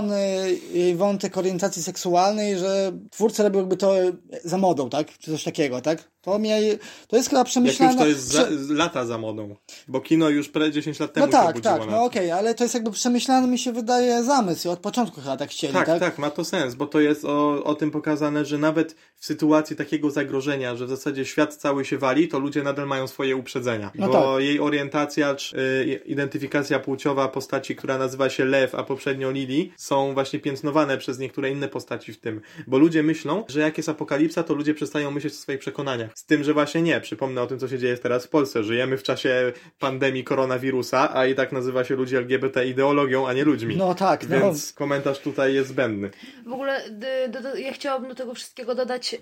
jej 0.73 0.97
wątek 0.97 1.38
orientacji 1.38 1.82
seksualnej, 1.82 2.58
że 2.58 2.93
twórca 3.11 3.43
robił 3.43 3.61
jakby 3.61 3.76
to 3.76 3.94
za 4.44 4.58
modą, 4.58 4.91
tak? 4.91 5.19
Czy 5.19 5.31
coś 5.31 5.44
takiego, 5.44 5.81
tak? 5.81 6.11
To, 6.22 6.38
mnie, 6.38 6.61
to 7.08 7.17
jest 7.17 7.31
chyba 7.31 7.44
przemyślane... 7.44 7.93
Jak 7.93 8.08
już 8.08 8.19
to 8.32 8.37
jest 8.40 8.67
za, 8.67 8.75
lata 8.75 9.05
za 9.05 9.19
modą, 9.19 9.56
bo 9.88 10.00
kino 10.00 10.28
już 10.28 10.49
prawie 10.49 10.72
10 10.72 11.00
lat 11.00 11.12
temu 11.12 11.26
No 11.26 11.32
tak, 11.32 11.61
tak, 11.61 11.81
no 11.90 12.05
okej, 12.05 12.26
okay, 12.26 12.34
ale 12.34 12.55
to 12.55 12.64
jest 12.64 12.75
jakby 12.75 12.90
przemyślany, 12.90 13.49
mi 13.49 13.58
się 13.58 13.72
wydaje, 13.72 14.25
zamysł 14.25 14.69
i 14.69 14.70
od 14.70 14.78
początku 14.78 15.20
chyba 15.20 15.37
tak 15.37 15.50
chcieli, 15.50 15.72
tak? 15.72 15.87
Tak, 15.87 16.00
tak, 16.00 16.19
ma 16.19 16.31
to 16.31 16.44
sens, 16.44 16.75
bo 16.75 16.87
to 16.87 17.00
jest 17.00 17.25
o, 17.25 17.64
o 17.64 17.75
tym 17.75 17.90
pokazane, 17.90 18.44
że 18.44 18.58
nawet 18.58 18.94
w 19.17 19.26
sytuacji 19.26 19.76
takiego 19.76 20.11
zagrożenia, 20.11 20.76
że 20.76 20.87
w 20.87 20.88
zasadzie 20.88 21.25
świat 21.25 21.55
cały 21.55 21.84
się 21.84 21.99
wali, 21.99 22.28
to 22.28 22.38
ludzie 22.38 22.62
nadal 22.62 22.87
mają 22.87 23.06
swoje 23.06 23.37
uprzedzenia, 23.37 23.90
no 23.94 24.08
bo 24.08 24.34
tak. 24.34 24.44
jej 24.44 24.61
orientacja, 24.61 25.34
czy 25.34 25.58
y, 25.58 26.00
identyfikacja 26.06 26.78
płciowa 26.78 27.28
postaci, 27.28 27.76
która 27.76 27.99
nazywa 27.99 28.31
się 28.31 28.44
Lew, 28.44 28.75
a 28.75 28.82
poprzednio 28.82 29.31
Lili, 29.31 29.73
są 29.76 30.14
właśnie 30.14 30.38
piętnowane 30.38 30.99
przez 30.99 31.19
niektóre 31.19 31.50
inne 31.50 31.69
postaci 31.69 32.12
w 32.12 32.20
tym, 32.20 32.40
bo 32.66 32.78
ludzie 32.78 33.02
myślą, 33.02 33.44
że 33.49 33.61
jak 33.61 33.76
jest 33.76 33.88
apokalipsa, 33.88 34.43
to 34.43 34.55
ludzie 34.55 34.75
przestają 34.75 35.11
myśleć 35.11 35.32
o 35.32 35.37
swoich 35.37 35.58
przekonaniach. 35.58 36.10
Z 36.15 36.25
tym, 36.25 36.45
że 36.45 36.55
właśnie 36.55 36.83
nie. 36.83 37.01
Przypomnę 37.01 37.43
o 37.43 37.47
tym, 37.47 37.59
co 37.59 37.69
się 37.69 37.79
dzieje 37.79 37.97
teraz 37.99 38.27
w 38.27 38.29
Polsce. 38.29 38.65
Żyjemy 38.65 38.99
w 38.99 39.03
czasie 39.03 39.53
pandemii 39.79 40.25
koronawirusa, 40.25 41.17
a 41.17 41.27
i 41.27 41.35
tak 41.35 41.53
nazywa 41.53 41.85
się 41.85 41.97
ludzi 41.97 42.17
LGBT 42.17 42.67
ideologią, 42.67 43.29
a 43.29 43.33
nie 43.33 43.45
ludźmi. 43.45 43.77
No 43.77 43.95
tak. 43.95 44.29
No. 44.29 44.41
Więc 44.41 44.73
no. 44.73 44.79
komentarz 44.79 45.19
tutaj 45.19 45.55
jest 45.55 45.69
zbędny. 45.69 46.11
W 46.47 46.53
ogóle 46.53 46.81
do, 47.29 47.41
do, 47.41 47.57
ja 47.57 47.73
chciałabym 47.73 48.09
do 48.09 48.15
tego 48.15 48.35
wszystkiego 48.35 48.75
dodać 48.75 49.12
yy, 49.12 49.19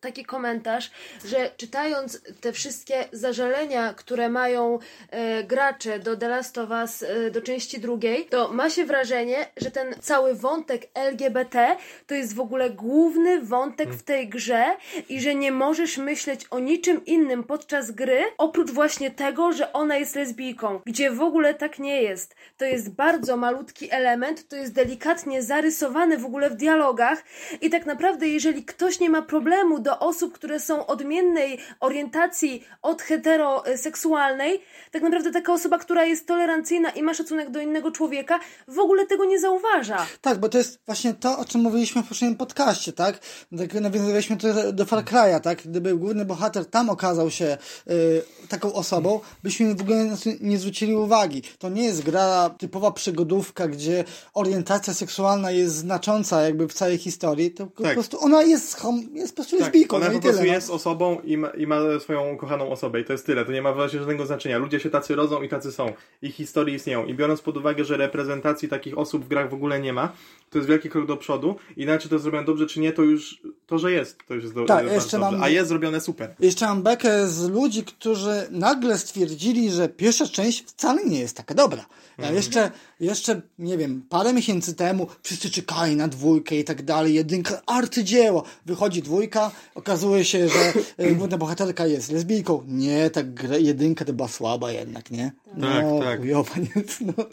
taki 0.00 0.24
komentarz, 0.24 0.90
że 1.24 1.50
czytając 1.56 2.22
te 2.40 2.52
wszystkie 2.52 3.04
zażalenia, 3.12 3.94
które 3.94 4.28
mają 4.28 4.78
yy, 5.12 5.44
gracze 5.44 5.98
do 5.98 6.16
The 6.16 6.28
Last 6.28 6.58
of 6.58 6.70
Us, 6.70 7.00
yy, 7.00 7.30
do 7.30 7.42
części 7.42 7.80
drugiej, 7.80 8.26
to 8.26 8.52
ma 8.52 8.70
się 8.70 8.84
wrażenie, 8.84 9.46
że 9.56 9.70
ten 9.70 9.94
cały 10.00 10.34
wątek 10.34 10.86
LGBT 10.94 11.76
to 12.06 12.14
jest 12.14 12.34
w 12.34 12.40
ogóle 12.40 12.70
główny 12.70 13.40
wątek 13.40 13.90
w 13.94 14.02
tej 14.02 14.28
grze 14.28 14.64
i 15.08 15.20
że 15.20 15.34
nie 15.34 15.52
możesz 15.52 15.98
myśleć 15.98 16.13
myśleć 16.14 16.46
o 16.50 16.58
niczym 16.58 17.04
innym 17.04 17.44
podczas 17.44 17.90
gry, 17.90 18.24
oprócz 18.38 18.70
właśnie 18.70 19.10
tego, 19.10 19.52
że 19.52 19.72
ona 19.72 19.96
jest 19.96 20.16
lesbijką, 20.16 20.80
gdzie 20.86 21.10
w 21.10 21.20
ogóle 21.20 21.54
tak 21.54 21.78
nie 21.78 22.02
jest. 22.02 22.34
To 22.56 22.64
jest 22.64 22.90
bardzo 22.90 23.36
malutki 23.36 23.90
element, 23.90 24.48
to 24.48 24.56
jest 24.56 24.72
delikatnie 24.72 25.42
zarysowany 25.42 26.18
w 26.18 26.24
ogóle 26.24 26.50
w 26.50 26.54
dialogach 26.54 27.22
i 27.60 27.70
tak 27.70 27.86
naprawdę 27.86 28.28
jeżeli 28.28 28.64
ktoś 28.64 29.00
nie 29.00 29.10
ma 29.10 29.22
problemu 29.22 29.78
do 29.78 29.98
osób, 29.98 30.32
które 30.32 30.60
są 30.60 30.86
odmiennej 30.86 31.58
orientacji 31.80 32.64
od 32.82 33.02
heteroseksualnej, 33.02 34.60
tak 34.90 35.02
naprawdę 35.02 35.30
taka 35.30 35.52
osoba, 35.52 35.78
która 35.78 36.04
jest 36.04 36.26
tolerancyjna 36.26 36.90
i 36.90 37.02
ma 37.02 37.14
szacunek 37.14 37.50
do 37.50 37.60
innego 37.60 37.90
człowieka, 37.90 38.40
w 38.68 38.78
ogóle 38.78 39.06
tego 39.06 39.24
nie 39.24 39.40
zauważa. 39.40 40.06
Tak, 40.20 40.38
bo 40.38 40.48
to 40.48 40.58
jest 40.58 40.78
właśnie 40.86 41.14
to, 41.14 41.38
o 41.38 41.44
czym 41.44 41.60
mówiliśmy 41.60 42.02
w 42.02 42.08
poprzednim 42.08 42.38
podcaście, 42.38 42.92
tak? 42.92 43.18
tak 43.58 43.74
nawiązywaliśmy 43.74 44.36
to 44.36 44.72
do 44.72 44.84
Far 44.84 45.04
Cry'a, 45.04 45.40
tak? 45.40 45.62
Gdyby 45.62 45.94
główny 46.04 46.24
bohater 46.24 46.66
tam 46.66 46.90
okazał 46.90 47.30
się 47.30 47.58
y, 47.90 48.22
taką 48.48 48.72
osobą, 48.72 49.20
byśmy 49.42 49.74
w 49.74 49.80
ogóle 49.80 50.16
nie 50.40 50.58
zwrócili 50.58 50.94
uwagi. 50.94 51.42
To 51.58 51.68
nie 51.68 51.84
jest 51.84 52.02
gra 52.02 52.50
typowa 52.50 52.90
przygodówka, 52.92 53.68
gdzie 53.68 54.04
orientacja 54.34 54.94
seksualna 54.94 55.50
jest 55.50 55.74
znacząca 55.74 56.42
jakby 56.42 56.68
w 56.68 56.72
całej 56.72 56.98
historii, 56.98 57.50
to 57.50 57.66
tak. 57.66 57.74
po 57.76 57.92
prostu 57.92 58.20
ona 58.20 58.42
jest, 58.42 58.82
jest 59.12 59.32
po 59.32 59.36
prostu 59.36 59.56
tak, 59.56 59.66
lesbijką. 59.66 59.96
Ona 59.96 60.06
no 60.06 60.12
po 60.12 60.20
prostu 60.20 60.38
tyle, 60.38 60.48
no. 60.48 60.54
jest 60.54 60.68
no. 60.68 60.74
osobą 60.74 61.20
i 61.24 61.36
ma, 61.36 61.48
i 61.48 61.66
ma 61.66 61.78
swoją 62.00 62.36
kochaną 62.36 62.70
osobę 62.70 63.00
i 63.00 63.04
to 63.04 63.12
jest 63.12 63.26
tyle. 63.26 63.44
To 63.44 63.52
nie 63.52 63.62
ma 63.62 63.72
właśnie 63.72 63.98
żadnego 63.98 64.26
znaczenia. 64.26 64.58
Ludzie 64.58 64.80
się 64.80 64.90
tacy 64.90 65.14
rodzą 65.14 65.42
i 65.42 65.48
tacy 65.48 65.72
są. 65.72 65.92
Ich 66.22 66.34
historie 66.34 66.74
istnieją. 66.74 67.06
I 67.06 67.14
biorąc 67.14 67.40
pod 67.40 67.56
uwagę, 67.56 67.84
że 67.84 67.96
reprezentacji 67.96 68.68
takich 68.68 68.98
osób 68.98 69.24
w 69.24 69.28
grach 69.28 69.50
w 69.50 69.54
ogóle 69.54 69.80
nie 69.80 69.92
ma, 69.92 70.12
to 70.50 70.58
jest 70.58 70.68
wielki 70.68 70.90
krok 70.90 71.06
do 71.06 71.16
przodu. 71.16 71.56
Inaczej 71.76 72.10
to 72.10 72.18
zrobione 72.18 72.46
dobrze 72.46 72.66
czy 72.66 72.80
nie, 72.80 72.92
to 72.92 73.02
już 73.02 73.42
to, 73.66 73.78
że 73.78 73.92
jest, 73.92 74.18
to 74.28 74.34
już 74.34 74.42
jest 74.42 74.54
do, 74.54 74.64
tak, 74.64 74.86
jeszcze 74.86 75.18
dobrze. 75.18 75.32
Mam... 75.32 75.42
A 75.42 75.48
jest 75.48 75.68
zrobione 75.68 75.96
one 75.96 76.00
super. 76.00 76.34
Jeszcze 76.40 76.66
mam 76.66 76.82
bekę 76.82 77.28
z 77.28 77.48
ludzi, 77.48 77.84
którzy 77.84 78.46
nagle 78.50 78.98
stwierdzili, 78.98 79.70
że 79.70 79.88
pierwsza 79.88 80.28
część 80.28 80.64
wcale 80.66 81.04
nie 81.04 81.20
jest 81.20 81.36
taka 81.36 81.54
dobra. 81.54 81.86
Ja 82.18 82.24
mhm. 82.24 82.36
jeszcze, 82.36 82.70
jeszcze, 83.00 83.40
nie 83.58 83.78
wiem, 83.78 84.02
parę 84.08 84.32
miesięcy 84.32 84.74
temu 84.74 85.06
wszyscy 85.22 85.50
czekali 85.50 85.96
na 85.96 86.08
dwójkę 86.08 86.56
i 86.56 86.64
tak 86.64 86.82
dalej, 86.82 87.14
jedynka, 87.14 87.62
arcydzieło. 87.66 88.44
Wychodzi 88.66 89.02
dwójka, 89.02 89.50
okazuje 89.74 90.24
się, 90.24 90.48
że 90.48 90.72
e, 90.98 91.12
główna 91.18 91.38
bohaterka 91.38 91.86
jest 91.86 92.12
lesbijką. 92.12 92.64
Nie, 92.68 93.10
tak 93.10 93.26
jedynka 93.58 94.04
to 94.04 94.12
była 94.12 94.28
słaba 94.28 94.72
jednak, 94.72 95.10
nie? 95.10 95.32
No, 95.56 95.68
tak, 95.68 95.84
tak. 96.04 96.20
Chujowa, 96.20 96.54
nie? 96.56 96.84
No. 97.00 97.24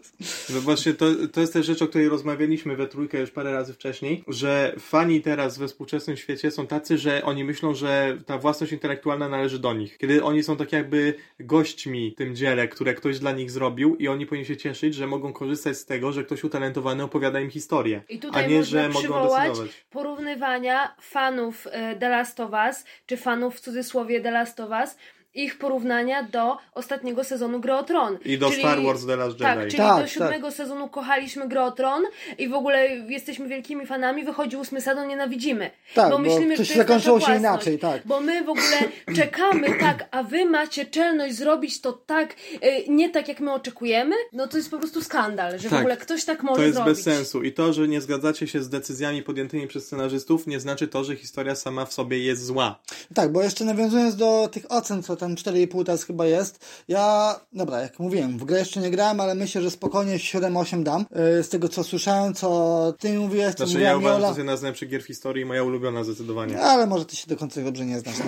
no 0.50 0.62
właśnie, 0.62 0.94
to, 0.94 1.06
to 1.32 1.42
jest 1.42 1.54
też 1.54 1.66
rzecz, 1.66 1.82
o 1.82 1.88
której 1.88 2.10
rozmawialiśmy 2.10 2.76
we 2.76 2.88
trójkę 2.88 3.20
już 3.20 3.32
parę 3.32 3.52
razy 3.52 3.74
wcześniej, 3.74 4.24
że 4.28 4.76
fani 4.80 5.22
teraz 5.22 5.58
we 5.58 5.68
współczesnym 5.68 6.18
świecie 6.22 6.52
są 6.52 6.68
tacy, 6.68 6.98
że 6.98 7.24
oni 7.24 7.44
myślą, 7.44 7.74
że 7.74 8.18
ta 8.26 8.38
własność 8.38 8.74
intelektualna 8.74 9.30
należy 9.30 9.60
do 9.60 9.74
nich. 9.74 9.98
Kiedy 9.98 10.24
oni 10.24 10.44
są 10.44 10.58
tak 10.58 10.72
jakby 10.72 11.14
gośćmi 11.40 12.12
w 12.12 12.16
tym 12.16 12.36
dziele, 12.36 12.68
które 12.68 12.94
ktoś 12.94 13.20
dla 13.20 13.32
nich 13.32 13.52
zrobił 13.52 13.96
i 13.96 14.08
oni 14.08 14.26
powinni 14.26 14.46
się 14.46 14.58
cieszyć, 14.58 14.96
że 14.96 15.08
mogą 15.08 15.34
korzystać 15.34 15.78
z 15.78 15.86
tego, 15.86 16.12
że 16.12 16.24
ktoś 16.24 16.44
utalentowany 16.44 17.04
opowiada 17.04 17.40
im 17.40 17.50
historię, 17.50 18.02
I 18.10 18.20
tutaj 18.20 18.46
a 18.46 18.48
nie, 18.48 18.64
że 18.64 18.90
mogą 18.90 19.02
decydować. 19.02 19.86
porównywania 19.90 20.96
fanów 21.02 21.68
e, 21.72 21.96
The 21.96 22.10
Last 22.10 22.40
of 22.40 22.52
Us, 22.52 22.86
czy 23.06 23.18
fanów 23.18 23.56
w 23.56 23.60
cudzysłowie 23.60 24.22
The 24.22 24.32
Last 24.32 24.60
of 24.60 24.70
Us, 24.70 24.96
ich 25.34 25.58
porównania 25.58 26.24
do 26.24 26.58
ostatniego 26.74 27.24
sezonu 27.24 27.60
Gry 27.60 27.74
o 27.74 27.84
Tron. 27.84 28.18
I 28.26 28.38
do 28.38 28.50
czyli, 28.50 28.62
Star 28.62 28.82
Wars 28.82 29.06
The 29.06 29.16
Last 29.16 29.40
tak, 29.40 29.60
Jedi. 29.60 29.60
Tak, 29.60 29.70
czyli 29.70 29.84
tak, 29.84 30.02
do 30.02 30.08
siódmego 30.08 30.48
tak. 30.48 30.56
sezonu 30.56 30.90
kochaliśmy 30.90 31.48
Gry 31.48 31.62
o 31.62 31.72
Tron 31.72 32.04
i 32.38 32.50
w 32.50 32.54
ogóle 32.54 32.88
jesteśmy 32.88 33.48
wielkimi 33.48 33.86
fanami, 33.86 34.24
wychodzi 34.24 34.58
ósmy 34.58 34.82
sezon, 34.82 35.08
nienawidzimy. 35.08 35.72
Tak, 35.94 36.12
bo 36.12 36.20
myślimy, 36.20 36.58
bo 36.58 36.64
że 36.64 36.74
to 36.74 36.78
zakończyło 36.80 37.20
się 37.20 37.38
inaczej, 37.38 37.80
tak. 37.80 38.02
Bo 38.06 38.22
my 38.22 38.44
w 38.44 38.50
ogóle 38.50 38.78
czekamy 39.20 39.80
tak, 39.80 40.08
a 40.12 40.24
wy 40.24 40.46
macie 40.46 40.86
czelność 40.86 41.36
zrobić 41.36 41.82
to 41.82 41.94
tak, 41.94 42.36
y, 42.64 42.90
nie 42.90 43.10
tak 43.10 43.28
jak 43.28 43.40
my 43.40 43.54
oczekujemy, 43.54 44.16
no 44.34 44.48
to 44.48 44.58
jest 44.58 44.72
po 44.72 44.78
prostu 44.78 45.04
skandal, 45.04 45.60
że 45.60 45.70
tak. 45.70 45.80
w 45.80 45.82
ogóle 45.82 45.98
ktoś 45.98 46.26
tak 46.26 46.44
może 46.44 46.56
zrobić. 46.56 46.76
To 46.76 46.90
jest 46.90 47.04
zrobić. 47.04 47.06
bez 47.06 47.16
sensu 47.16 47.44
i 47.44 47.54
to, 47.54 47.74
że 47.74 47.88
nie 47.88 48.02
zgadzacie 48.02 48.48
się 48.48 48.64
z 48.64 48.70
decyzjami 48.70 49.24
podjętymi 49.24 49.68
przez 49.68 49.86
scenarzystów 49.86 50.48
nie 50.48 50.60
znaczy 50.60 50.88
to, 50.88 51.04
że 51.04 51.16
historia 51.16 51.56
sama 51.56 51.86
w 51.86 51.94
sobie 51.94 52.20
jest 52.20 52.46
zła. 52.46 52.80
Tak, 53.14 53.32
bo 53.32 53.44
jeszcze 53.44 53.66
nawiązując 53.66 54.16
do 54.16 54.50
tych 54.52 54.72
ocen, 54.72 55.04
co 55.04 55.16
tam 55.22 55.36
4,5 55.36 55.86
teraz 55.86 56.04
chyba 56.04 56.26
jest. 56.26 56.66
Ja, 56.88 57.36
dobra, 57.54 57.82
jak 57.82 58.00
mówiłem, 58.00 58.38
w 58.38 58.46
grę 58.46 58.60
jeszcze 58.60 58.80
nie 58.80 58.92
grałem, 58.92 59.20
ale 59.20 59.36
myślę, 59.36 59.62
że 59.62 59.72
spokojnie 59.72 60.18
7-8 60.18 60.84
dam. 60.84 61.06
Yy, 61.36 61.44
z 61.44 61.50
tego 61.50 61.70
co 61.70 61.84
słyszałem, 61.84 62.34
co 62.34 62.94
ty 63.00 63.20
mówiłeś, 63.20 63.56
co 63.56 63.68
znaczy, 63.68 63.84
ja 63.84 63.98
uważam, 63.98 64.18
że 64.18 64.22
to 64.22 64.28
jest 64.28 64.38
jedna 64.38 64.58
z 64.58 64.62
najlepszych 64.62 64.90
gier 64.90 65.04
w 65.04 65.08
historii, 65.08 65.46
moja 65.46 65.64
ulubiona 65.64 66.04
zdecydowanie. 66.04 66.62
Ale 66.62 66.88
może 66.88 67.06
ty 67.06 67.16
się 67.16 67.28
do 67.28 67.38
końca 67.38 67.62
dobrze 67.62 67.86
nie 67.86 68.00
znasz. 68.00 68.16
No. 68.18 68.26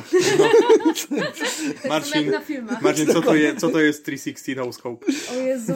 Marcin, 1.90 2.32
Marcin 2.82 3.08
co, 3.08 3.22
to 3.22 3.36
je, 3.36 3.56
co 3.56 3.70
to 3.70 3.80
jest 3.80 4.06
360 4.06 4.68
no 4.68 4.74
scope? 4.74 5.06
O 5.32 5.40
Jezu. 5.40 5.74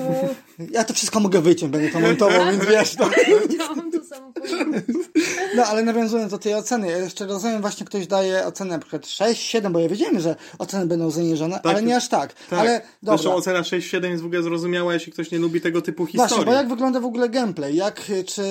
Ja 0.71 0.83
to 0.83 0.93
wszystko 0.93 1.19
mogę 1.19 1.41
wyciąć, 1.41 1.71
będę 1.71 1.89
to 1.89 1.99
montował, 1.99 2.51
więc 2.51 2.65
wiesz. 2.65 2.97
No. 2.97 3.09
Chciałam 3.55 3.91
to 3.91 4.03
samo 4.03 4.33
powiedzieć. 4.33 4.83
No, 5.57 5.65
ale 5.65 5.83
nawiązując 5.83 6.31
do 6.31 6.37
tej 6.37 6.53
oceny, 6.53 6.91
ja 6.91 6.97
jeszcze 6.97 7.25
rozumiem, 7.25 7.61
właśnie 7.61 7.85
ktoś 7.85 8.07
daje 8.07 8.45
ocenę 8.45 8.69
na 8.69 8.79
przykład 8.79 9.07
6, 9.07 9.41
7, 9.41 9.73
bo 9.73 9.79
ja 9.79 9.89
wiedziałem, 9.89 10.19
że 10.19 10.35
oceny 10.59 10.85
będą 10.85 11.11
zaniżone, 11.11 11.55
tak, 11.55 11.65
ale 11.65 11.83
nie 11.83 11.97
aż 11.97 12.09
tak. 12.09 12.33
tak. 12.33 12.59
Ale, 12.59 12.81
dobra. 13.03 13.17
Zresztą 13.17 13.35
ocena 13.35 13.61
6-7 13.61 14.09
jest 14.09 14.23
w 14.23 14.25
ogóle 14.25 14.43
zrozumiała, 14.43 14.93
jeśli 14.93 15.11
ktoś 15.11 15.31
nie 15.31 15.39
lubi 15.39 15.61
tego 15.61 15.81
typu 15.81 16.05
historii. 16.05 16.29
Właśnie, 16.29 16.45
bo 16.45 16.53
jak 16.53 16.69
wygląda 16.69 16.99
w 16.99 17.05
ogóle 17.05 17.29
gameplay? 17.29 17.75
Jak, 17.75 18.11
czy 18.25 18.43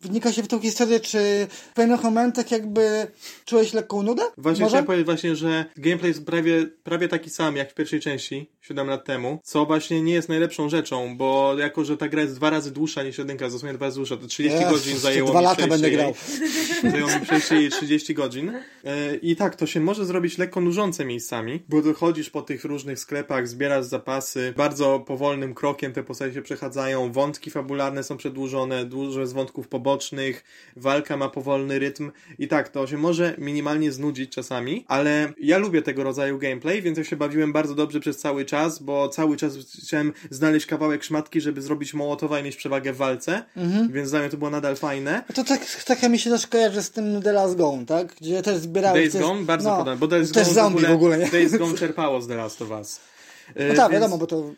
wnika 0.00 0.32
się 0.32 0.42
w 0.42 0.48
tą 0.48 0.60
historię, 0.60 1.00
czy 1.00 1.46
w 1.50 1.74
pewnych 1.74 2.02
momentach 2.02 2.50
jakby 2.50 3.06
czułeś 3.44 3.72
lekką 3.72 4.02
nudę? 4.02 4.22
Właśnie 4.38 4.62
Może? 4.62 4.70
chciałem 4.70 4.86
powiedzieć 4.86 5.06
właśnie, 5.06 5.36
że 5.36 5.64
gameplay 5.76 6.10
jest 6.10 6.26
prawie, 6.26 6.66
prawie 6.82 7.08
taki 7.08 7.30
sam 7.30 7.56
jak 7.56 7.70
w 7.70 7.74
pierwszej 7.74 8.00
części, 8.00 8.50
7 8.60 8.88
lat 8.88 9.04
temu, 9.04 9.40
co 9.44 9.66
właśnie 9.66 10.02
nie 10.02 10.14
jest 10.14 10.28
najlepszą 10.28 10.68
rzeczą, 10.68 11.16
bo 11.16 11.54
jako, 11.58 11.84
że 11.84 11.96
ta 11.96 12.08
gra 12.08 12.22
jest 12.22 12.34
dwa 12.34 12.50
razy 12.50 12.70
dłuższa 12.70 13.02
niż 13.02 13.18
jedynka, 13.18 13.50
dosłownie 13.50 13.74
dwa 13.74 13.86
razy 13.86 13.96
dłuższa, 13.96 14.16
to 14.16 14.26
30 14.26 14.58
yes, 14.58 14.70
godzin 14.70 14.98
zajęło 14.98 15.30
dwa 15.30 15.40
lata 15.40 15.66
będę 15.66 15.90
grał. 15.90 16.14
Zajęło 16.90 17.10
mi 17.10 17.20
przejście 17.20 17.54
jej 17.54 17.70
30 17.70 18.14
godzin. 18.14 18.52
E, 18.84 19.16
I 19.16 19.36
tak, 19.36 19.56
to 19.56 19.66
się 19.66 19.80
może 19.80 20.06
zrobić 20.06 20.38
lekko 20.38 20.60
nużące 20.60 21.04
miejscami, 21.04 21.62
bo 21.68 21.82
dochodzisz 21.82 22.30
po 22.30 22.42
tych 22.42 22.64
różnych 22.64 22.98
sklepach, 22.98 23.48
zbierasz 23.48 23.84
zapasy, 23.84 24.54
bardzo 24.56 25.00
powolnym 25.00 25.54
krokiem 25.54 25.92
te 25.92 26.02
postacie 26.02 26.34
się 26.34 26.42
przechadzają, 26.42 27.12
wątki 27.12 27.50
fabularne 27.50 28.02
są 28.02 28.16
przedłużone, 28.16 28.84
dużo 28.84 29.20
jest 29.20 29.32
wątków 29.32 29.68
pobocznych, 29.68 30.44
walka 30.76 31.16
ma 31.16 31.28
powolny 31.28 31.78
rytm 31.78 32.10
i 32.38 32.48
tak, 32.48 32.68
to 32.68 32.86
się 32.86 32.98
może 32.98 33.34
minimalnie 33.38 33.92
znudzić 33.92 34.32
czasami, 34.32 34.84
ale 34.88 35.32
ja 35.40 35.58
lubię 35.58 35.82
tego 35.82 36.04
rodzaju 36.04 36.38
gameplay, 36.38 36.82
więc 36.82 36.98
ja 36.98 37.04
się 37.04 37.16
bawiłem 37.16 37.52
bardzo 37.52 37.74
dobrze 37.74 38.00
przez 38.00 38.18
cały 38.18 38.44
czas, 38.44 38.82
bo 38.82 39.08
cały 39.08 39.36
czas 39.36 39.56
chciałem 39.82 40.12
znaleźć 40.30 40.66
kawałek 40.66 41.04
szmatki, 41.04 41.40
żeby 41.40 41.62
zrobić 41.62 41.94
Mołotowa 41.94 42.40
i 42.40 42.42
mieć 42.42 42.56
przewagę 42.56 42.92
w 42.92 42.96
walce, 42.96 43.44
mhm. 43.56 43.92
więc 43.92 44.10
dla 44.10 44.20
mnie 44.20 44.28
to 44.28 44.36
było 44.36 44.50
nadal 44.50 44.76
fajne. 44.76 45.24
To 45.34 45.44
tak, 45.44 45.84
tak 45.84 46.02
mi 46.08 46.18
się 46.18 46.30
też 46.38 46.46
kojarzy 46.46 46.82
z 46.82 46.90
tym 46.90 47.22
The 47.22 47.32
Last 47.32 47.56
Gone, 47.56 47.86
tak? 47.86 48.14
Gdzie 48.14 48.42
też 48.42 48.56
zbierałeś... 48.56 49.12
Days 49.12 49.26
Gone? 49.26 49.44
Bardzo 49.44 49.70
no, 49.70 49.76
podobne, 49.76 49.96
bo 49.96 50.06
Days 50.06 50.32
Gone 50.32 50.54
w 50.54 50.66
ogóle, 50.66 50.88
w 50.88 50.92
ogóle? 50.92 51.18
Days 51.30 51.56
Gone 51.56 51.78
czerpało 51.78 52.22
z 52.22 52.28
The 52.28 52.34
Last 52.36 52.62
of 52.62 52.70
Us. 52.70 53.00
No 53.48 53.74
tak, 53.74 53.76
więc... 53.76 53.92
wiadomo, 53.92 54.18
bo 54.18 54.26
to 54.26 54.50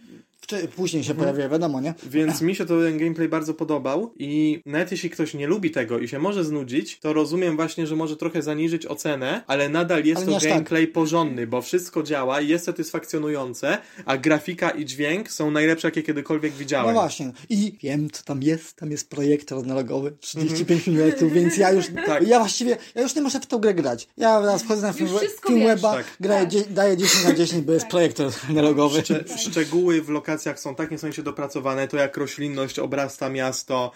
później 0.76 1.04
się 1.04 1.10
mhm. 1.10 1.28
pojawia, 1.28 1.48
wiadomo, 1.48 1.80
nie? 1.80 1.94
Więc 2.10 2.40
mi 2.42 2.54
się 2.54 2.66
to 2.66 2.80
ten 2.80 2.98
gameplay 2.98 3.28
bardzo 3.28 3.54
podobał 3.54 4.12
i 4.18 4.60
nawet 4.66 4.90
jeśli 4.90 5.10
ktoś 5.10 5.34
nie 5.34 5.46
lubi 5.46 5.70
tego 5.70 5.98
i 5.98 6.08
się 6.08 6.18
może 6.18 6.44
znudzić, 6.44 6.98
to 6.98 7.12
rozumiem 7.12 7.56
właśnie, 7.56 7.86
że 7.86 7.96
może 7.96 8.16
trochę 8.16 8.42
zaniżyć 8.42 8.86
ocenę, 8.86 9.42
ale 9.46 9.68
nadal 9.68 10.04
jest 10.04 10.22
ale 10.22 10.32
to 10.32 10.40
tak. 10.40 10.48
gameplay 10.48 10.86
tak. 10.86 10.92
porządny, 10.92 11.46
bo 11.46 11.62
wszystko 11.62 12.02
działa 12.02 12.40
i 12.40 12.48
jest 12.48 12.64
satysfakcjonujące, 12.64 13.78
a 14.04 14.16
grafika 14.16 14.70
i 14.70 14.84
dźwięk 14.84 15.30
są 15.30 15.50
najlepsze, 15.50 15.88
jakie 15.88 16.02
kiedykolwiek 16.02 16.52
widziałem. 16.52 16.94
No 16.94 17.00
właśnie. 17.00 17.32
I 17.48 17.72
wiem, 17.82 18.10
co 18.10 18.22
tam 18.22 18.42
jest. 18.42 18.76
Tam 18.76 18.90
jest 18.90 19.10
projektor 19.10 19.64
analogowy, 19.64 20.12
35 20.20 20.88
mm 20.88 21.10
-hmm. 21.10 21.32
więc 21.32 21.56
ja 21.56 21.72
już, 21.72 21.86
tak. 22.06 22.28
ja 22.28 22.38
właściwie, 22.38 22.76
ja 22.94 23.02
już 23.02 23.14
nie 23.14 23.22
muszę 23.22 23.40
w 23.40 23.46
tą 23.46 23.58
grę 23.58 23.74
grać. 23.74 24.08
Ja 24.16 24.40
teraz 24.40 24.62
wchodzę 24.62 24.82
na 24.82 24.92
film, 24.92 25.08
Filmweba, 25.46 25.94
tak. 25.94 26.16
tak. 26.16 26.72
daję 26.72 26.96
10 26.96 27.24
na 27.24 27.34
10, 27.34 27.64
bo 27.64 27.72
jest 27.72 27.84
tak. 27.84 27.90
projektor 27.90 28.32
analogowy. 28.50 29.02
Szcze 29.02 29.24
szczegóły 29.38 30.02
w 30.02 30.08
lokacjach 30.08 30.37
lokacjach 30.38 30.60
są 30.60 30.74
tak 30.74 30.90
niesamowicie 30.90 31.22
dopracowane, 31.22 31.88
to 31.88 31.96
jak 31.96 32.16
roślinność 32.16 32.78
obrasta 32.78 33.28
miasto, 33.28 33.92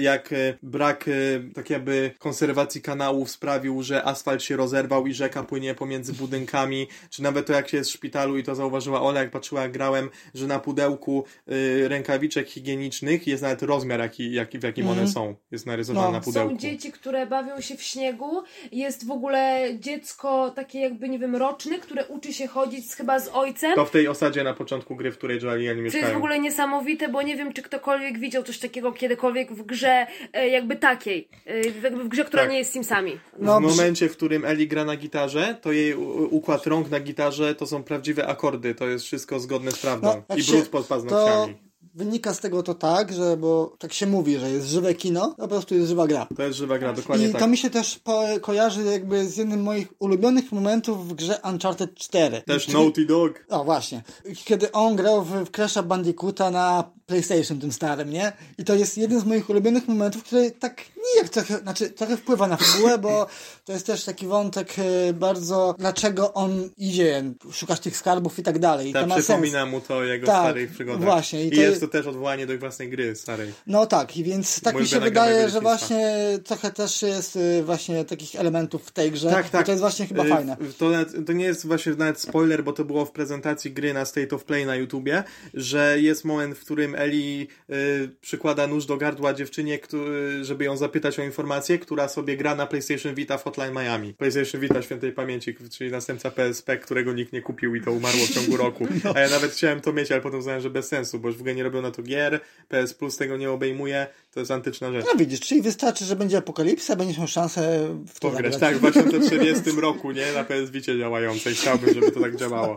jak 0.00 0.32
e, 0.32 0.54
brak 0.62 1.08
e, 1.08 1.12
tak 1.54 1.70
jakby 1.70 2.10
konserwacji 2.18 2.82
kanałów 2.82 3.30
sprawił, 3.30 3.82
że 3.82 4.04
asfalt 4.04 4.42
się 4.42 4.56
rozerwał 4.56 5.06
i 5.06 5.14
rzeka 5.14 5.42
płynie 5.42 5.74
pomiędzy 5.74 6.12
budynkami, 6.12 6.86
czy 7.10 7.22
nawet 7.22 7.46
to 7.46 7.52
jak 7.52 7.68
się 7.68 7.76
jest 7.76 7.90
w 7.90 7.92
szpitalu 7.92 8.38
i 8.38 8.42
to 8.42 8.54
zauważyła 8.54 9.02
Ola, 9.02 9.20
jak 9.20 9.30
patrzyła 9.30 9.62
jak 9.62 9.72
grałem, 9.72 10.10
że 10.34 10.46
na 10.46 10.58
pudełku 10.58 11.24
y, 11.52 11.88
rękawiczek 11.88 12.48
higienicznych 12.48 13.26
jest 13.26 13.42
nawet 13.42 13.62
rozmiar, 13.62 14.00
jaki, 14.00 14.32
jaki, 14.32 14.58
w 14.58 14.62
jakim 14.62 14.84
one 14.84 15.02
mhm. 15.02 15.08
są. 15.08 15.34
Jest 15.50 15.66
narysowane 15.66 16.06
no. 16.06 16.12
na 16.12 16.20
pudełku. 16.20 16.54
Są 16.54 16.58
dzieci, 16.58 16.92
które 16.92 17.26
bawią 17.26 17.60
się 17.60 17.76
w 17.76 17.82
śniegu, 17.82 18.42
jest 18.72 19.06
w 19.06 19.10
ogóle 19.10 19.68
dziecko 19.78 20.50
takie 20.50 20.80
jakby, 20.80 21.08
nie 21.08 21.18
wiem, 21.18 21.36
roczny, 21.36 21.78
które 21.78 22.06
uczy 22.06 22.32
się 22.32 22.46
chodzić 22.46 22.94
chyba 22.94 23.20
z 23.20 23.28
ojcem. 23.28 23.74
To 23.74 23.84
w 23.84 23.90
tej 23.90 24.08
osadzie 24.08 24.44
na 24.44 24.54
początku 24.54 24.96
gry, 24.96 25.12
w 25.12 25.18
której 25.18 25.40
Joel 25.42 25.79
mieszkają. 25.80 26.02
To 26.02 26.08
jest 26.08 26.14
w 26.14 26.18
ogóle 26.18 26.38
niesamowite, 26.38 27.08
bo 27.08 27.22
nie 27.22 27.36
wiem, 27.36 27.52
czy 27.52 27.62
ktokolwiek 27.62 28.18
widział 28.18 28.42
coś 28.42 28.58
takiego 28.58 28.92
kiedykolwiek 28.92 29.52
w 29.52 29.62
grze 29.62 30.06
e, 30.32 30.48
jakby 30.48 30.76
takiej. 30.76 31.28
E, 31.46 31.90
w 31.90 32.08
grze, 32.08 32.24
która 32.24 32.42
tak. 32.42 32.52
nie 32.52 32.58
jest 32.58 32.72
Simsami. 32.72 33.18
No, 33.38 33.60
w 33.60 33.62
momencie, 33.62 34.08
w 34.08 34.16
którym 34.16 34.44
Eli 34.44 34.68
gra 34.68 34.84
na 34.84 34.96
gitarze, 34.96 35.56
to 35.62 35.72
jej 35.72 35.94
układ 36.30 36.66
rąk 36.66 36.90
na 36.90 37.00
gitarze 37.00 37.54
to 37.54 37.66
są 37.66 37.82
prawdziwe 37.82 38.26
akordy. 38.26 38.74
To 38.74 38.88
jest 38.88 39.04
wszystko 39.04 39.40
zgodne 39.40 39.72
z 39.72 39.78
prawdą. 39.78 40.22
No, 40.28 40.36
I 40.36 40.42
brud 40.42 40.68
pod 40.68 40.86
paznokciami. 40.86 41.54
To 41.54 41.69
wynika 41.94 42.34
z 42.34 42.40
tego 42.40 42.62
to 42.62 42.74
tak, 42.74 43.12
że 43.12 43.36
bo 43.36 43.76
tak 43.78 43.92
się 43.92 44.06
mówi, 44.06 44.38
że 44.38 44.50
jest 44.50 44.66
żywe 44.66 44.94
kino, 44.94 45.34
po 45.38 45.48
prostu 45.48 45.74
jest 45.74 45.88
żywa 45.88 46.06
gra. 46.06 46.26
To 46.36 46.42
jest 46.42 46.58
żywa 46.58 46.78
gra, 46.78 46.92
dokładnie 46.92 47.28
I 47.28 47.32
tak. 47.32 47.40
to 47.40 47.46
mi 47.46 47.56
się 47.56 47.70
też 47.70 48.00
kojarzy 48.40 48.82
jakby 48.82 49.26
z 49.26 49.36
jednym 49.36 49.62
moich 49.62 49.88
ulubionych 49.98 50.52
momentów 50.52 51.08
w 51.08 51.14
grze 51.14 51.40
Uncharted 51.44 51.94
4. 51.94 52.42
Też 52.46 52.64
Czyli... 52.64 52.78
Naughty 52.78 53.06
Dog. 53.06 53.44
O, 53.48 53.64
właśnie. 53.64 54.02
Kiedy 54.44 54.72
on 54.72 54.96
grał 54.96 55.24
w, 55.24 55.28
w 55.28 55.50
Crash'a 55.50 55.82
Bandicoota 55.82 56.50
na 56.50 56.90
PlayStation 57.06 57.60
tym 57.60 57.72
starym, 57.72 58.10
nie? 58.10 58.32
I 58.58 58.64
to 58.64 58.74
jest 58.74 58.98
jeden 58.98 59.20
z 59.20 59.24
moich 59.24 59.50
ulubionych 59.50 59.88
momentów, 59.88 60.24
który 60.24 60.50
tak 60.50 60.84
nijak 61.14 61.28
trochę, 61.28 61.58
znaczy 61.58 61.90
trochę 61.90 62.16
wpływa 62.16 62.46
na 62.46 62.56
fabułę, 62.56 62.98
bo 62.98 63.26
to 63.64 63.72
jest 63.72 63.86
też 63.86 64.04
taki 64.04 64.26
wątek 64.26 64.74
e, 64.78 65.12
bardzo, 65.12 65.74
dlaczego 65.78 66.34
on 66.34 66.70
idzie, 66.76 67.22
szukać 67.52 67.80
tych 67.80 67.96
skarbów 67.96 68.38
i 68.38 68.42
tak 68.42 68.58
dalej. 68.58 68.92
Tak, 68.92 69.08
przypomina 69.08 69.60
sens. 69.60 69.70
mu 69.70 69.80
to 69.80 70.04
jego 70.04 70.26
tak, 70.26 70.36
starych 70.36 70.70
przygodach. 70.70 71.04
Właśnie. 71.04 71.44
I, 71.44 71.46
I 71.46 71.50
to 71.50 71.60
jest 71.60 71.80
to 71.80 71.88
też 71.88 72.06
odwołanie 72.06 72.46
do 72.46 72.58
własnej 72.58 72.88
gry 72.90 73.16
starej. 73.16 73.52
No 73.66 73.86
tak, 73.86 74.16
i 74.16 74.24
więc 74.24 74.60
tak 74.60 74.74
Mój 74.74 74.82
mi 74.82 74.88
się 74.88 75.00
wydaje, 75.00 75.48
że 75.48 75.60
właśnie 75.60 76.38
trochę 76.44 76.70
też 76.70 77.02
jest 77.02 77.36
y, 77.36 77.62
właśnie 77.62 78.04
takich 78.04 78.36
elementów 78.36 78.86
w 78.86 78.90
tej 78.90 79.10
grze. 79.10 79.30
Tak, 79.30 79.50
tak. 79.50 79.66
to 79.66 79.72
jest 79.72 79.80
właśnie 79.80 80.06
chyba 80.06 80.24
y, 80.24 80.28
fajne. 80.28 80.56
To, 80.78 80.90
to 81.26 81.32
nie 81.32 81.44
jest 81.44 81.66
właśnie 81.66 81.92
nawet 81.92 82.20
spoiler, 82.20 82.64
bo 82.64 82.72
to 82.72 82.84
było 82.84 83.04
w 83.06 83.12
prezentacji 83.12 83.72
gry 83.72 83.94
na 83.94 84.04
State 84.04 84.36
of 84.36 84.44
Play 84.44 84.66
na 84.66 84.76
YouTubie, 84.76 85.24
że 85.54 86.00
jest 86.00 86.24
moment, 86.24 86.58
w 86.58 86.60
którym 86.60 86.94
Eli 86.94 87.48
y, 87.70 88.10
przykłada 88.20 88.66
nóż 88.66 88.86
do 88.86 88.96
gardła 88.96 89.34
dziewczynie, 89.34 89.78
który, 89.78 90.44
żeby 90.44 90.64
ją 90.64 90.76
zabić 90.76 90.89
zapytać 90.90 91.18
o 91.18 91.22
informację, 91.22 91.78
która 91.78 92.08
sobie 92.08 92.36
gra 92.36 92.54
na 92.54 92.66
PlayStation 92.66 93.14
Vita 93.14 93.38
w 93.38 93.44
Hotline 93.44 93.72
Miami. 93.72 94.14
PlayStation 94.14 94.60
Vita 94.60 94.82
świętej 94.82 95.12
pamięci, 95.12 95.54
czyli 95.70 95.90
następca 95.90 96.30
PSP, 96.30 96.78
którego 96.78 97.12
nikt 97.12 97.32
nie 97.32 97.42
kupił 97.42 97.74
i 97.74 97.80
to 97.80 97.92
umarło 97.92 98.26
w 98.26 98.30
ciągu 98.30 98.56
roku. 98.56 98.86
A 99.14 99.20
ja 99.20 99.28
nawet 99.28 99.52
chciałem 99.52 99.80
to 99.80 99.92
mieć, 99.92 100.12
ale 100.12 100.20
potem 100.20 100.38
uznałem, 100.40 100.60
że 100.60 100.70
bez 100.70 100.88
sensu, 100.88 101.18
bo 101.18 101.28
już 101.28 101.36
w 101.36 101.40
ogóle 101.40 101.54
nie 101.54 101.62
robią 101.62 101.82
na 101.82 101.90
to 101.90 102.02
gier, 102.02 102.40
PS 102.68 102.94
Plus 102.94 103.16
tego 103.16 103.36
nie 103.36 103.50
obejmuje, 103.50 104.06
to 104.34 104.40
jest 104.40 104.52
antyczna 104.52 104.92
rzecz. 104.92 105.06
No 105.12 105.18
widzisz, 105.18 105.40
czyli 105.40 105.62
wystarczy, 105.62 106.04
że 106.04 106.16
będzie 106.16 106.38
apokalipsa, 106.38 106.96
będziesz 106.96 107.18
miał 107.18 107.28
szansę 107.28 107.88
w 108.06 108.20
to 108.20 108.30
Pograć, 108.30 108.56
tak, 108.56 108.76
w 108.76 108.78
2040 108.78 109.70
roku, 109.80 110.12
nie? 110.12 110.32
Na 110.32 110.44
PS 110.44 110.70
Vicie 110.70 110.98
działającej. 110.98 111.54
Chciałbym, 111.54 111.94
żeby 111.94 112.12
to 112.12 112.20
tak 112.20 112.36
działało. 112.36 112.76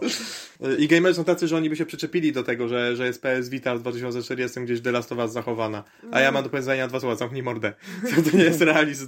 I 0.78 0.88
gamerzy 0.88 1.16
są 1.16 1.24
tacy, 1.24 1.48
że 1.48 1.58
oni 1.58 1.70
by 1.70 1.76
się 1.76 1.86
przyczepili 1.86 2.32
do 2.32 2.44
tego, 2.44 2.68
że, 2.68 2.96
że 2.96 3.08
jest 3.08 3.22
PS 3.22 3.50
Vita 3.50 3.76
w 3.76 3.80
2040 3.80 4.60
gdzieś 4.62 4.82
The 4.82 4.92
Last 4.92 5.12
of 5.12 5.18
Us 5.18 5.32
zachowana. 5.32 5.84
A 6.12 6.20
ja 6.20 6.32
mam 6.32 6.44
do 6.44 6.50
powiedzenia 6.50 6.88
dwa 6.88 7.00
słowa, 7.00 7.16
zamknij 7.16 7.44
mordę. 7.44 7.74
To, 8.32 8.38
nie 8.38 8.44
jest 8.44 8.62
realizm. 8.62 9.08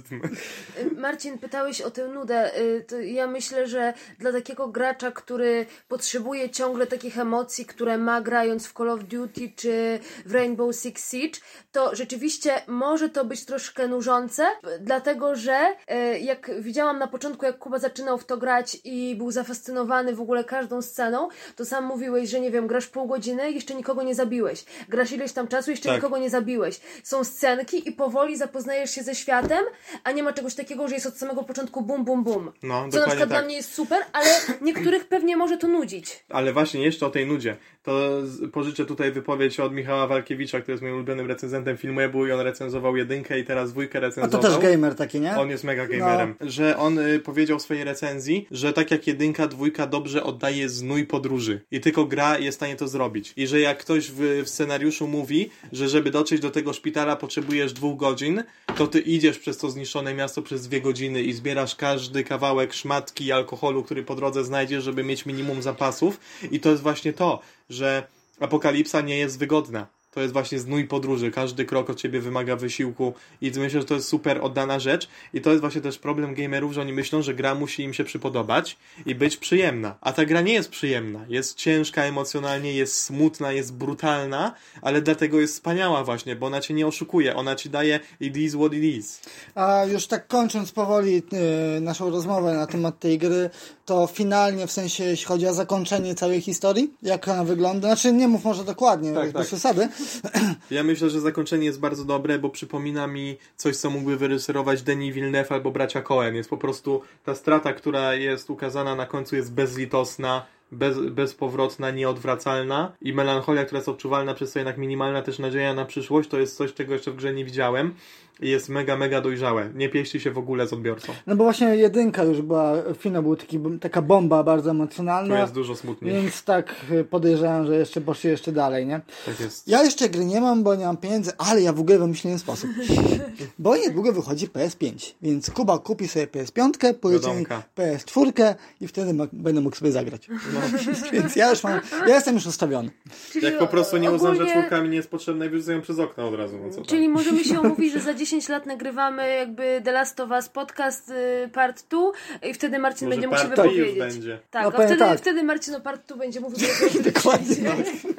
Marcin, 1.06 1.38
pytałeś 1.38 1.80
o 1.80 1.90
tę 1.90 2.08
nudę. 2.08 2.58
Y, 2.60 2.84
to 2.88 3.00
ja 3.00 3.26
myślę, 3.26 3.66
że 3.66 3.94
dla 4.18 4.32
takiego 4.32 4.68
gracza, 4.68 5.10
który 5.12 5.66
potrzebuje 5.88 6.50
ciągle 6.50 6.86
takich 6.86 7.18
emocji, 7.18 7.66
które 7.66 7.98
ma 7.98 8.20
grając 8.20 8.66
w 8.66 8.72
Call 8.72 8.90
of 8.90 9.04
Duty 9.04 9.52
czy 9.56 9.98
w 10.26 10.34
Rainbow 10.34 10.76
Six 10.76 11.10
Siege, 11.10 11.38
to 11.72 11.94
rzeczywiście 11.94 12.62
może 12.66 13.08
to 13.08 13.24
być 13.24 13.44
troszkę 13.44 13.88
nużące, 13.88 14.46
dlatego 14.80 15.36
że 15.36 15.74
y, 16.14 16.18
jak 16.18 16.50
widziałam 16.60 16.98
na 16.98 17.06
początku, 17.06 17.44
jak 17.44 17.58
Kuba 17.58 17.78
zaczynał 17.78 18.18
w 18.18 18.24
to 18.24 18.36
grać 18.36 18.78
i 18.84 19.14
był 19.16 19.30
zafascynowany 19.30 20.14
w 20.14 20.20
ogóle 20.20 20.44
każdą 20.44 20.82
sceną, 20.82 21.28
to 21.56 21.64
sam 21.64 21.84
mówiłeś, 21.84 22.30
że 22.30 22.40
nie 22.40 22.50
wiem, 22.50 22.66
grasz 22.66 22.86
pół 22.86 23.06
godziny 23.06 23.50
i 23.50 23.54
jeszcze 23.54 23.74
nikogo 23.74 24.02
nie 24.02 24.14
zabiłeś. 24.14 24.64
Grasz 24.88 25.12
ileś 25.12 25.32
tam 25.32 25.48
czasu 25.48 25.70
i 25.70 25.72
jeszcze 25.72 25.88
tak. 25.88 25.96
nikogo 25.96 26.18
nie 26.18 26.30
zabiłeś. 26.30 26.80
Są 27.02 27.24
scenki 27.24 27.88
i 27.88 27.92
powoli 27.92 28.36
zapoznajesz 28.36 28.90
się 28.90 29.02
ze 29.02 29.14
światem, 29.14 29.64
a 30.04 30.12
nie 30.12 30.22
ma 30.22 30.32
czegoś 30.32 30.54
takiego, 30.54 30.88
że 30.88 30.95
jest 30.96 31.06
od 31.06 31.16
samego 31.16 31.42
początku 31.42 31.82
bum, 31.82 32.04
bum, 32.04 32.24
bum. 32.24 32.52
No, 32.62 32.88
Co 32.90 32.98
na 33.00 33.06
przykład 33.06 33.18
tak. 33.18 33.28
dla 33.28 33.42
mnie 33.42 33.56
jest 33.56 33.74
super, 33.74 34.02
ale 34.12 34.26
niektórych 34.62 35.08
pewnie 35.08 35.36
może 35.36 35.56
to 35.56 35.68
nudzić. 35.68 36.24
Ale 36.28 36.52
właśnie 36.52 36.84
jeszcze 36.84 37.06
o 37.06 37.10
tej 37.10 37.26
nudzie. 37.26 37.56
To 37.82 38.22
pożyczę 38.52 38.84
tutaj 38.84 39.12
wypowiedź 39.12 39.60
od 39.60 39.72
Michała 39.72 40.06
Walkiewicza, 40.06 40.60
który 40.60 40.72
jest 40.72 40.82
moim 40.82 40.94
ulubionym 40.94 41.26
recenzentem 41.26 41.76
filmu 41.76 42.00
Ebu 42.00 42.26
i 42.26 42.32
on 42.32 42.40
recenzował 42.40 42.96
jedynkę 42.96 43.38
i 43.38 43.44
teraz 43.44 43.72
dwójkę 43.72 44.00
recenzował. 44.00 44.40
A 44.40 44.42
to 44.42 44.48
też 44.48 44.70
gamer 44.70 44.94
taki, 44.94 45.20
nie? 45.20 45.36
On 45.36 45.50
jest 45.50 45.64
mega 45.64 45.86
gamerem. 45.86 46.34
No. 46.40 46.50
Że 46.50 46.76
on 46.76 46.98
y, 46.98 47.18
powiedział 47.18 47.58
w 47.58 47.62
swojej 47.62 47.84
recenzji, 47.84 48.48
że 48.50 48.72
tak 48.72 48.90
jak 48.90 49.06
jedynka, 49.06 49.46
dwójka 49.46 49.86
dobrze 49.86 50.24
oddaje 50.24 50.68
znój 50.68 51.06
podróży 51.06 51.60
i 51.70 51.80
tylko 51.80 52.04
gra 52.04 52.38
jest 52.38 52.56
w 52.56 52.60
stanie 52.60 52.76
to 52.76 52.88
zrobić. 52.88 53.32
I 53.36 53.46
że 53.46 53.60
jak 53.60 53.78
ktoś 53.78 54.10
w, 54.10 54.42
w 54.44 54.48
scenariuszu 54.48 55.08
mówi, 55.08 55.50
że 55.72 55.88
żeby 55.88 56.10
dotrzeć 56.10 56.40
do 56.40 56.50
tego 56.50 56.72
szpitala 56.72 57.16
potrzebujesz 57.16 57.72
dwóch 57.72 57.96
godzin, 57.96 58.42
to 58.76 58.86
ty 58.86 59.00
idziesz 59.00 59.38
przez 59.38 59.58
to 59.58 59.70
zniszczone 59.70 60.14
miasto 60.14 60.42
przez 60.42 60.68
dwie 60.68 60.75
godziny 60.80 61.22
i 61.22 61.32
zbierasz 61.32 61.74
każdy 61.74 62.24
kawałek 62.24 62.74
szmatki 62.74 63.32
alkoholu, 63.32 63.82
który 63.82 64.02
po 64.02 64.14
drodze 64.14 64.44
znajdziesz, 64.44 64.84
żeby 64.84 65.04
mieć 65.04 65.26
minimum 65.26 65.62
zapasów. 65.62 66.20
I 66.50 66.60
to 66.60 66.70
jest 66.70 66.82
właśnie 66.82 67.12
to, 67.12 67.40
że 67.70 68.06
apokalipsa 68.40 69.00
nie 69.00 69.18
jest 69.18 69.38
wygodna 69.38 69.95
to 70.16 70.20
jest 70.20 70.32
właśnie 70.32 70.58
znój 70.58 70.84
podróży. 70.84 71.30
Każdy 71.30 71.64
krok 71.64 71.90
od 71.90 71.98
ciebie 71.98 72.20
wymaga 72.20 72.56
wysiłku 72.56 73.14
i 73.40 73.52
myślę, 73.56 73.80
że 73.80 73.84
to 73.84 73.94
jest 73.94 74.08
super 74.08 74.38
oddana 74.42 74.78
rzecz 74.78 75.08
i 75.34 75.40
to 75.40 75.50
jest 75.50 75.60
właśnie 75.60 75.80
też 75.80 75.98
problem 75.98 76.34
gamerów, 76.34 76.72
że 76.72 76.80
oni 76.80 76.92
myślą, 76.92 77.22
że 77.22 77.34
gra 77.34 77.54
musi 77.54 77.82
im 77.82 77.94
się 77.94 78.04
przypodobać 78.04 78.76
i 79.06 79.14
być 79.14 79.36
przyjemna. 79.36 79.94
A 80.00 80.12
ta 80.12 80.24
gra 80.24 80.40
nie 80.40 80.52
jest 80.52 80.70
przyjemna. 80.70 81.24
Jest 81.28 81.54
ciężka 81.54 82.02
emocjonalnie, 82.02 82.72
jest 82.72 83.00
smutna, 83.00 83.52
jest 83.52 83.74
brutalna, 83.74 84.54
ale 84.82 85.02
dlatego 85.02 85.40
jest 85.40 85.54
wspaniała 85.54 86.04
właśnie, 86.04 86.36
bo 86.36 86.46
ona 86.46 86.60
cię 86.60 86.74
nie 86.74 86.86
oszukuje. 86.86 87.36
Ona 87.36 87.54
ci 87.54 87.70
daje 87.70 88.00
it 88.20 88.36
is 88.36 88.54
what 88.54 88.72
it 88.72 88.84
is. 88.84 89.20
A 89.54 89.84
już 89.84 90.06
tak 90.06 90.26
kończąc 90.26 90.72
powoli 90.72 91.14
yy, 91.14 91.80
naszą 91.80 92.10
rozmowę 92.10 92.54
na 92.54 92.66
temat 92.66 92.98
tej 92.98 93.18
gry, 93.18 93.50
to 93.84 94.06
finalnie, 94.06 94.66
w 94.66 94.72
sensie 94.72 95.04
jeśli 95.04 95.26
chodzi 95.26 95.46
o 95.46 95.54
zakończenie 95.54 96.14
całej 96.14 96.40
historii, 96.40 96.94
jak 97.02 97.28
ona 97.28 97.44
wygląda, 97.44 97.88
znaczy 97.88 98.12
nie 98.12 98.28
mów 98.28 98.44
może 98.44 98.64
dokładnie, 98.64 99.12
tak, 99.12 99.24
bez 99.24 99.32
tak. 99.32 99.46
przesady, 99.46 99.88
ja 100.70 100.82
myślę, 100.82 101.10
że 101.10 101.20
zakończenie 101.20 101.66
jest 101.66 101.80
bardzo 101.80 102.04
dobre, 102.04 102.38
bo 102.38 102.50
przypomina 102.50 103.06
mi 103.06 103.36
coś, 103.56 103.76
co 103.76 103.90
mógłby 103.90 104.16
wyreżyserować 104.16 104.82
Denis 104.82 105.14
Villeneuve 105.14 105.52
albo 105.52 105.70
bracia 105.70 106.02
Cohen. 106.02 106.34
Jest 106.34 106.50
po 106.50 106.58
prostu 106.58 107.02
ta 107.24 107.34
strata, 107.34 107.72
która 107.72 108.14
jest 108.14 108.50
ukazana 108.50 108.94
na 108.94 109.06
końcu 109.06 109.36
jest 109.36 109.54
bezlitosna, 109.54 110.46
bez, 110.72 110.98
bezpowrotna, 110.98 111.90
nieodwracalna 111.90 112.92
i 113.00 113.12
melancholia, 113.12 113.64
która 113.64 113.78
jest 113.78 113.88
odczuwalna 113.88 114.34
przez 114.34 114.52
to 114.52 114.58
jednak 114.58 114.78
minimalna 114.78 115.22
też 115.22 115.38
nadzieja 115.38 115.74
na 115.74 115.84
przyszłość, 115.84 116.28
to 116.28 116.38
jest 116.38 116.56
coś, 116.56 116.74
czego 116.74 116.92
jeszcze 116.92 117.10
w 117.10 117.16
grze 117.16 117.34
nie 117.34 117.44
widziałem 117.44 117.94
jest 118.40 118.68
mega, 118.68 118.96
mega 118.96 119.20
dojrzałe. 119.20 119.70
Nie 119.74 119.88
pieści 119.88 120.20
się 120.20 120.30
w 120.30 120.38
ogóle 120.38 120.66
z 120.66 120.72
odbiorcą. 120.72 121.12
No 121.26 121.36
bo 121.36 121.44
właśnie 121.44 121.66
jedynka 121.66 122.24
już 122.24 122.42
była, 122.42 122.74
finał 122.98 123.22
był 123.22 123.36
taki, 123.36 123.60
taka 123.80 124.02
bomba 124.02 124.42
bardzo 124.42 124.70
emocjonalna. 124.70 125.34
To 125.34 125.40
jest 125.40 125.54
dużo 125.54 125.76
smutniej. 125.76 126.14
Więc 126.14 126.44
tak 126.44 126.74
podejrzewam, 127.10 127.66
że 127.66 127.76
jeszcze 127.76 128.00
poszli 128.00 128.30
jeszcze 128.30 128.52
dalej, 128.52 128.86
nie? 128.86 129.00
Tak 129.26 129.40
jest. 129.40 129.68
Ja 129.68 129.82
jeszcze 129.82 130.08
gry 130.08 130.24
nie 130.24 130.40
mam, 130.40 130.62
bo 130.62 130.74
nie 130.74 130.84
mam 130.84 130.96
pieniędzy, 130.96 131.32
ale 131.38 131.62
ja 131.62 131.72
w 131.72 131.80
ogóle 131.80 131.98
wymyśliłem 131.98 132.38
sposób. 132.38 132.70
bo 133.58 133.76
niedługo 133.76 134.12
wychodzi 134.12 134.48
PS5, 134.48 135.14
więc 135.22 135.50
Kuba 135.50 135.78
kupi 135.78 136.08
sobie 136.08 136.26
PS5, 136.26 136.94
pojedzie 136.94 137.34
mi 137.34 137.46
PS4 137.76 138.54
i 138.80 138.88
wtedy 138.88 139.28
będę 139.32 139.60
mógł 139.60 139.76
sobie 139.76 139.92
zagrać. 139.92 140.28
No. 140.28 140.60
więc 141.12 141.36
ja 141.36 141.50
już 141.50 141.64
mam, 141.64 141.80
ja 142.06 142.14
jestem 142.14 142.34
już 142.34 142.46
ustawiony. 142.46 142.90
Czyli 143.32 143.44
Jak 143.44 143.58
po 143.58 143.66
prostu 143.66 143.96
nie 143.96 144.10
uznam, 144.10 144.32
ogólnie... 144.32 144.52
że 144.52 144.60
czwórka 144.60 144.82
mi 144.82 144.88
nie 144.88 144.96
jest 144.96 145.10
potrzebna 145.10 145.44
i 145.44 145.48
wyrzucę 145.48 145.80
przez 145.80 145.98
okno 145.98 146.28
od 146.28 146.34
razu. 146.34 146.58
No 146.58 146.70
co 146.70 146.82
Czyli 146.82 147.08
możemy 147.08 147.44
się 147.44 147.60
umówić, 147.60 147.92
że 147.92 148.00
za 148.00 148.14
10 148.14 148.25
lat 148.48 148.66
nagrywamy 148.66 149.34
jakby 149.34 149.80
The 149.84 149.92
Last 149.92 150.20
of 150.20 150.30
Us 150.30 150.48
podcast 150.48 151.10
y, 151.10 151.48
part 151.52 151.84
2 151.90 151.98
i 152.42 152.54
wtedy 152.54 152.78
Marcin 152.78 153.08
Może 153.08 153.20
będzie 153.20 153.28
mógł 153.28 153.42
się 153.42 153.48
wypowiedzieć. 153.48 153.98
Będzie. 153.98 154.38
Tak, 154.50 154.62
no, 154.62 154.68
a 154.68 154.72
wtedy, 154.72 154.96
tak. 154.96 155.18
wtedy 155.18 155.42
Marcin 155.42 155.74
o 155.74 155.80
part 155.80 156.08
2 156.08 156.16
będzie 156.16 156.40
mówił 156.40 156.68
Dokładnie. 157.14 157.56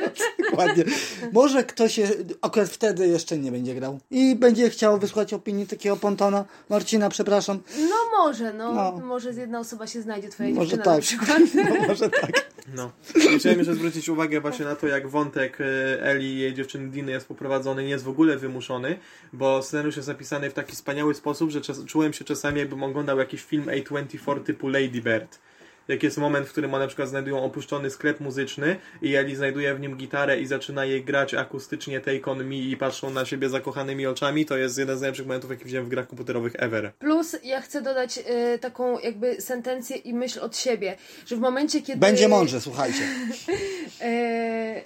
Dokładnie. 0.51 0.83
Może 1.31 1.63
ktoś 1.63 1.99
akurat 2.41 2.69
wtedy 2.69 3.07
jeszcze 3.07 3.37
nie 3.37 3.51
będzie 3.51 3.75
grał 3.75 3.99
i 4.11 4.35
będzie 4.35 4.69
chciał 4.69 4.99
wysłać 4.99 5.33
opinii 5.33 5.67
takiego 5.67 5.95
pontona. 5.97 6.45
Marcina, 6.69 7.09
przepraszam. 7.09 7.59
No 7.79 7.95
może, 8.17 8.53
no. 8.53 8.73
no. 8.73 8.91
Może 8.91 9.29
jedna 9.29 9.59
osoba 9.59 9.87
się 9.87 10.01
znajdzie, 10.01 10.29
twoja 10.29 10.49
może 10.49 10.77
dziewczyna 10.77 10.83
tak. 10.83 10.95
na 10.95 11.01
przykład. 11.01 11.39
No, 11.79 11.87
może 11.87 12.09
tak. 12.09 12.31
No. 12.75 12.91
Chciałem 13.39 13.57
jeszcze 13.57 13.75
zwrócić 13.75 14.09
uwagę 14.09 14.41
właśnie 14.41 14.65
na 14.65 14.75
to, 14.75 14.87
jak 14.87 15.07
wątek 15.07 15.61
y, 15.61 15.63
Eli 16.01 16.25
i 16.25 16.39
jej 16.39 16.53
dziewczyny 16.53 16.89
Diny 16.89 17.11
jest 17.11 17.27
poprowadzony, 17.27 17.83
nie 17.83 17.89
jest 17.89 18.03
w 18.03 18.09
ogóle 18.09 18.37
wymuszony, 18.37 18.99
bo 19.33 19.63
scenariusz 19.63 19.95
jest 19.95 20.07
napisany 20.07 20.49
w 20.49 20.53
taki 20.53 20.71
wspaniały 20.71 21.15
sposób, 21.15 21.51
że 21.51 21.61
czułem 21.61 22.13
się 22.13 22.25
czasami 22.25 22.59
jakbym 22.59 22.83
oglądał 22.83 23.19
jakiś 23.19 23.43
film 23.43 23.65
A24 23.65 24.43
typu 24.43 24.67
Lady 24.67 25.01
Bird 25.01 25.39
jak 25.87 26.03
jest 26.03 26.17
moment, 26.17 26.47
w 26.47 26.51
którym 26.51 26.73
one 26.73 26.83
na 26.83 26.87
przykład 26.87 27.09
znajdują 27.09 27.43
opuszczony 27.43 27.89
sklep 27.89 28.19
muzyczny 28.19 28.75
i 29.01 29.15
Eli 29.15 29.35
znajduje 29.35 29.75
w 29.75 29.79
nim 29.79 29.95
gitarę 29.95 30.39
i 30.39 30.45
zaczyna 30.45 30.85
jej 30.85 31.03
grać 31.03 31.33
akustycznie 31.33 31.99
Take 31.99 32.31
On 32.31 32.43
Me 32.45 32.55
i 32.55 32.77
patrzą 32.77 33.09
na 33.09 33.25
siebie 33.25 33.49
zakochanymi 33.49 34.07
oczami, 34.07 34.45
to 34.45 34.57
jest 34.57 34.77
jeden 34.77 34.97
z 34.97 35.01
najlepszych 35.01 35.25
momentów, 35.25 35.49
jaki 35.49 35.65
widziałem 35.65 35.85
w 35.85 35.89
grach 35.89 36.07
komputerowych 36.07 36.53
ever. 36.55 36.93
Plus 36.99 37.35
ja 37.43 37.61
chcę 37.61 37.81
dodać 37.81 38.17
y, 38.17 38.59
taką 38.59 38.99
jakby 38.99 39.41
sentencję 39.41 39.97
i 39.97 40.13
myśl 40.13 40.39
od 40.39 40.57
siebie, 40.57 40.97
że 41.25 41.35
w 41.35 41.39
momencie, 41.39 41.81
kiedy... 41.81 41.99
Będzie 41.99 42.27
mądrze, 42.27 42.61
słuchajcie. 42.61 43.01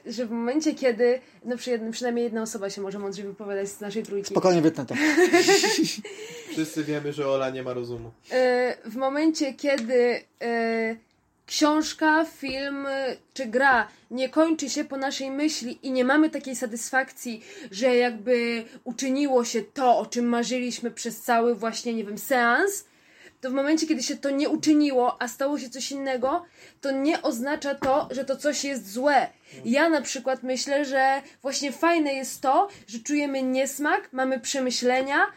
y, 0.05 0.11
że 0.15 0.25
w 0.25 0.31
momencie, 0.31 0.75
kiedy 0.75 1.19
no 1.45 1.57
przy 1.57 1.69
jednym, 1.69 1.91
przynajmniej 1.91 2.23
jedna 2.23 2.41
osoba 2.41 2.69
się 2.69 2.81
może 2.81 2.99
mądrze 2.99 3.23
wypowiadać 3.23 3.69
z 3.69 3.79
naszej 3.79 4.03
trójki. 4.03 4.29
Spokojnie 4.29 4.61
wytnę 4.61 4.85
to. 4.85 4.95
Wszyscy 6.51 6.83
wiemy, 6.83 7.13
że 7.13 7.29
Ola 7.29 7.49
nie 7.49 7.63
ma 7.63 7.73
rozumu. 7.73 8.11
Y, 8.31 8.89
w 8.89 8.95
momencie, 8.95 9.53
kiedy 9.53 10.23
książka, 11.45 12.25
film 12.25 12.87
czy 13.33 13.45
gra 13.45 13.87
nie 14.11 14.29
kończy 14.29 14.69
się 14.69 14.83
po 14.83 14.97
naszej 14.97 15.31
myśli 15.31 15.79
i 15.83 15.91
nie 15.91 16.05
mamy 16.05 16.29
takiej 16.29 16.55
satysfakcji, 16.55 17.43
że 17.71 17.95
jakby 17.95 18.63
uczyniło 18.83 19.45
się 19.45 19.61
to, 19.61 19.97
o 19.97 20.05
czym 20.05 20.25
marzyliśmy 20.25 20.91
przez 20.91 21.21
cały 21.21 21.55
właśnie, 21.55 21.93
nie 21.93 22.03
wiem, 22.03 22.17
seans, 22.17 22.85
to 23.41 23.49
w 23.49 23.53
momencie, 23.53 23.87
kiedy 23.87 24.03
się 24.03 24.17
to 24.17 24.29
nie 24.29 24.49
uczyniło, 24.49 25.21
a 25.21 25.27
stało 25.27 25.59
się 25.59 25.69
coś 25.69 25.91
innego, 25.91 26.45
to 26.81 26.91
nie 26.91 27.21
oznacza 27.21 27.75
to, 27.75 28.07
że 28.11 28.25
to 28.25 28.35
coś 28.35 28.63
jest 28.63 28.91
złe. 28.91 29.27
Ja 29.65 29.89
na 29.89 30.01
przykład 30.01 30.43
myślę, 30.43 30.85
że 30.85 31.21
właśnie 31.41 31.71
fajne 31.71 32.13
jest 32.13 32.41
to, 32.41 32.67
że 32.87 32.99
czujemy 32.99 33.43
niesmak, 33.43 34.09
mamy 34.13 34.39
przemyślenia 34.39 35.27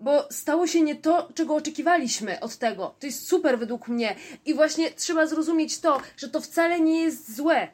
bo 0.00 0.28
stało 0.30 0.66
się 0.66 0.80
nie 0.80 0.94
to, 0.94 1.28
czego 1.34 1.54
oczekiwaliśmy 1.54 2.40
od 2.40 2.56
tego. 2.56 2.94
To 3.00 3.06
jest 3.06 3.28
super 3.28 3.58
według 3.58 3.88
mnie. 3.88 4.16
I 4.44 4.54
właśnie 4.54 4.90
trzeba 4.90 5.26
zrozumieć 5.26 5.78
to, 5.78 6.00
że 6.16 6.28
to 6.28 6.40
wcale 6.40 6.80
nie 6.80 7.02
jest 7.02 7.36
złe. 7.36 7.68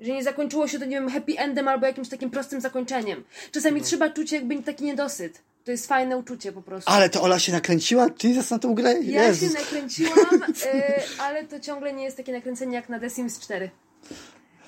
Że 0.00 0.12
nie 0.12 0.24
zakończyło 0.24 0.68
się 0.68 0.78
to, 0.78 0.84
nie 0.84 0.96
wiem, 0.96 1.10
happy 1.10 1.38
endem 1.38 1.68
albo 1.68 1.86
jakimś 1.86 2.08
takim 2.08 2.30
prostym 2.30 2.60
zakończeniem. 2.60 3.24
Czasami 3.52 3.80
no. 3.80 3.86
trzeba 3.86 4.10
czuć 4.10 4.32
jakby 4.32 4.62
taki 4.62 4.84
niedosyt. 4.84 5.42
To 5.64 5.70
jest 5.70 5.86
fajne 5.86 6.16
uczucie 6.16 6.52
po 6.52 6.62
prostu. 6.62 6.90
Ale 6.90 7.10
to 7.10 7.22
Ola 7.22 7.38
się 7.38 7.52
nakręciła? 7.52 8.06
Jesus 8.24 8.50
na 8.50 8.58
tą 8.58 8.74
grę? 8.74 9.02
Ja 9.02 9.24
Jezus. 9.24 9.52
się 9.52 9.58
nakręciłam, 9.58 10.42
y, 10.64 11.02
ale 11.18 11.44
to 11.44 11.60
ciągle 11.60 11.92
nie 11.92 12.04
jest 12.04 12.16
takie 12.16 12.32
nakręcenie 12.32 12.74
jak 12.74 12.88
na 12.88 13.00
The 13.00 13.10
Sims 13.10 13.40
4. 13.40 13.70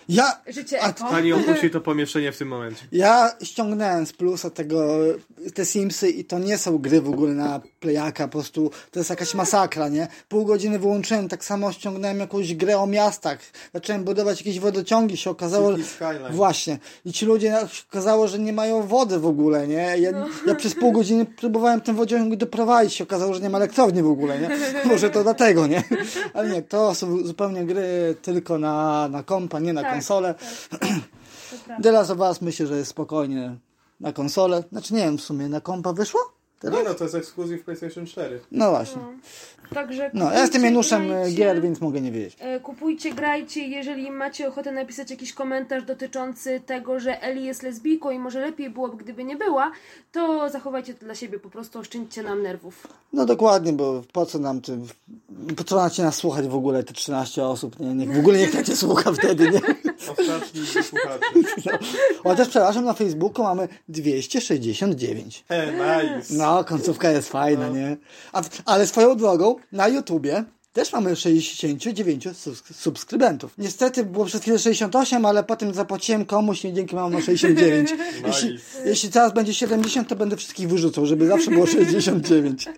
Ja, 0.09 0.41
Życie 0.47 0.83
a- 0.83 0.89
eko. 0.89 1.05
Pani 1.05 1.33
opuści 1.39 1.71
to 1.71 1.81
pomieszczenie 1.81 2.33
w 2.33 2.39
tym 2.39 2.49
momencie. 2.49 2.87
ja 2.93 3.31
ściągnąłem 3.43 4.07
z 4.07 4.13
plusa 4.13 4.51
tego, 4.51 4.99
te 5.55 5.65
Simsy 5.67 6.09
i 6.11 6.25
to 6.25 6.39
nie 6.39 6.59
są 6.59 6.79
gry 6.79 7.01
w 7.01 7.09
ogóle 7.09 7.35
na 7.35 7.61
playaka, 7.81 8.29
po 8.29 8.33
prostu 8.33 8.71
to 8.91 9.01
jest 9.01 9.11
jakaś 9.11 9.35
masakra, 9.35 9.89
nie? 9.89 10.09
Pół 10.29 10.45
godziny 10.45 10.79
wyłączyłem, 10.79 11.29
tak 11.29 11.45
samo 11.45 11.73
ściągnąłem 11.73 12.19
jakąś 12.21 12.55
grę 12.55 12.79
o 12.79 12.87
miastach. 12.87 13.39
Zacząłem 13.75 14.05
budować 14.05 14.41
jakieś 14.41 14.61
wodociągi, 14.61 15.17
się 15.17 15.31
okazało... 15.31 15.77
City 15.77 15.89
Skyline. 15.89 16.33
Właśnie. 16.33 16.79
I 17.05 17.13
ci 17.13 17.27
ludzie 17.27 17.49
się 17.49 17.83
okazało, 17.91 18.29
że 18.29 18.39
nie 18.39 18.53
mają 18.53 18.83
wody 18.87 19.19
w 19.19 19.27
ogóle, 19.27 19.69
nie? 19.69 19.75
Ja, 19.99 20.11
ja 20.47 20.55
przez 20.55 20.75
pół 20.75 20.93
godziny 20.93 21.27
próbowałem 21.27 21.81
ten 21.81 21.97
wodociąg 21.97 22.37
doprowadzić, 22.37 22.95
się 22.95 23.05
okazało, 23.05 23.35
że 23.35 23.41
nie 23.41 23.51
ma 23.51 23.59
elektrowni 23.59 24.03
w 24.03 24.11
ogóle, 24.11 24.39
nie? 24.41 24.49
Może 24.85 25.11
to 25.11 25.23
dlatego, 25.23 25.67
nie? 25.67 25.83
Ale 26.35 26.49
nie, 26.51 26.63
to 26.63 26.95
są 26.95 27.27
zupełnie 27.27 27.65
gry 27.65 28.15
tylko 28.23 28.59
na, 28.59 29.09
na 29.09 29.23
kompa, 29.23 29.61
nie 29.61 29.73
na 29.73 29.83
Tak, 29.83 29.98
konsolę. 29.99 30.35
tak, 30.71 30.81
tak. 31.67 31.81
The 31.83 31.93
Last 31.93 32.11
of 32.11 32.19
Us 32.19 32.43
myślę, 32.43 32.67
że 32.67 32.77
jest 32.79 32.91
spokojnie 32.91 33.57
na 34.01 34.13
konsolę. 34.13 34.65
Znaczy 34.73 34.95
nie 34.95 35.01
wiem, 35.05 35.19
w 35.19 35.23
sumie 35.23 35.49
na 35.49 35.61
kompa 35.61 35.93
wyszło? 35.93 36.21
Teraz? 36.61 36.79
Nie 36.79 36.85
no, 36.85 36.95
to 36.95 37.05
jest 37.05 37.15
ekskluzyw 37.17 37.65
PlayStation 37.65 38.07
4. 38.07 38.41
No 38.53 38.71
właśnie. 38.71 39.03
Także 39.75 40.11
No, 40.15 40.33
ja 40.33 40.41
jestem 40.41 40.65
Januszem 40.65 41.03
e, 41.03 41.07
grajcie. 41.09 41.37
gier, 41.37 41.63
więc 41.63 41.81
mogę 41.81 42.01
nie 42.01 42.13
wiedzieć. 42.13 42.37
E, 42.41 42.61
Kupujcie, 42.61 43.15
grajcie. 43.15 43.61
Jeżeli 43.69 44.11
macie 44.11 44.49
ochotę 44.49 44.73
napisać 44.73 45.11
jakiś 45.11 45.33
komentarz 45.33 45.85
dotyczący 45.85 46.61
tego, 46.67 47.01
że 47.01 47.23
Eli 47.23 47.45
jest 47.45 47.63
lesbijką 47.63 48.11
i 48.11 48.19
może 48.19 48.41
lepiej 48.41 48.71
byłoby, 48.71 48.97
gdyby 48.97 49.25
nie 49.25 49.37
była, 49.37 49.71
to 50.13 50.51
zachowajcie 50.51 50.95
to 50.95 51.05
dla 51.05 51.15
siebie. 51.15 51.39
Po 51.39 51.51
prostu 51.51 51.79
oszczędźcie 51.79 52.23
nam 52.23 52.43
nerwów. 52.43 52.87
No 53.13 53.27
dokładnie, 53.27 53.73
bo 53.73 54.03
po 54.13 54.27
co 54.27 54.39
nam 54.39 54.61
ty, 54.61 54.79
po 55.57 55.65
co 55.65 55.77
macie 55.77 56.03
nas 56.03 56.15
słuchać 56.17 56.49
w 56.49 56.55
ogóle, 56.55 56.83
te 56.83 56.93
13 56.95 57.45
osób, 57.45 57.81
nie? 57.81 57.95
Niech 57.95 58.13
w 58.17 58.19
ogóle 58.19 58.39
niech 58.39 58.53
tak 58.53 58.67
cię 58.67 58.77
słucha 58.77 59.13
wtedy, 59.13 59.51
nie? 59.51 59.61
Ostatni 60.09 60.67
słuchacze. 60.67 61.19
Chociaż 62.23 62.49
przepraszam, 62.49 62.85
na 62.85 62.93
Facebooku 62.95 63.43
mamy 63.45 63.69
269. 63.89 65.45
He, 65.49 65.73
nice. 65.73 66.35
No, 66.35 66.65
końcówka 66.65 67.11
jest 67.11 67.29
fajna, 67.29 67.69
nie? 67.69 67.97
A, 68.33 68.43
ale 68.65 68.87
swoją 68.87 69.17
drogą, 69.17 69.57
na 69.73 69.89
YouTubie 69.89 70.45
też 70.73 70.93
mamy 70.93 71.17
69 71.17 72.27
subs- 72.27 72.75
subskrybentów. 72.75 73.53
Niestety 73.59 74.05
było 74.05 74.25
przez 74.25 74.41
chwilę 74.43 74.59
68, 74.59 75.25
ale 75.25 75.45
potem 75.45 75.75
zapłaciłem 75.75 76.27
komuś 76.27 76.65
i 76.65 76.73
dzięki 76.73 76.95
mam 76.97 77.13
na 77.13 77.21
69. 77.21 77.91
Jeśli, 78.27 78.53
Nice. 78.53 78.65
jeśli 78.89 79.11
teraz 79.11 79.33
będzie 79.35 79.55
70, 79.55 80.09
to 80.09 80.17
będę 80.17 80.37
wszystkich 80.37 80.69
wyrzucał, 80.69 81.07
żeby 81.07 81.27
zawsze 81.27 81.51
było 81.51 81.67
69. 81.67 82.69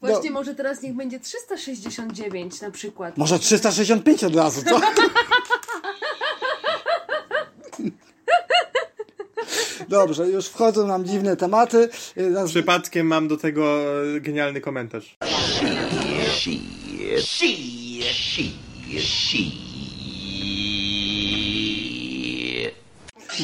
Właśnie 0.00 0.30
może 0.30 0.54
teraz 0.54 0.82
niech 0.82 0.94
będzie 0.94 1.20
369 1.20 2.60
na 2.60 2.70
przykład. 2.70 3.16
Może 3.18 3.38
365 3.38 4.24
od 4.24 4.36
razu, 4.36 4.62
co? 4.68 4.80
Dobrze, 9.94 10.28
już 10.28 10.46
wchodzą 10.46 10.86
nam 10.86 11.04
dziwne 11.04 11.36
tematy. 11.36 11.88
Y, 12.18 12.30
naz- 12.30 12.48
Przypadkiem 12.50 13.06
mam 13.06 13.28
do 13.28 13.36
tego 13.36 13.80
e, 14.16 14.20
genialny 14.20 14.60
komentarz. 14.60 15.16
She, 16.30 16.50
she, 17.20 17.46
she, 18.12 18.42
she. 19.00 19.63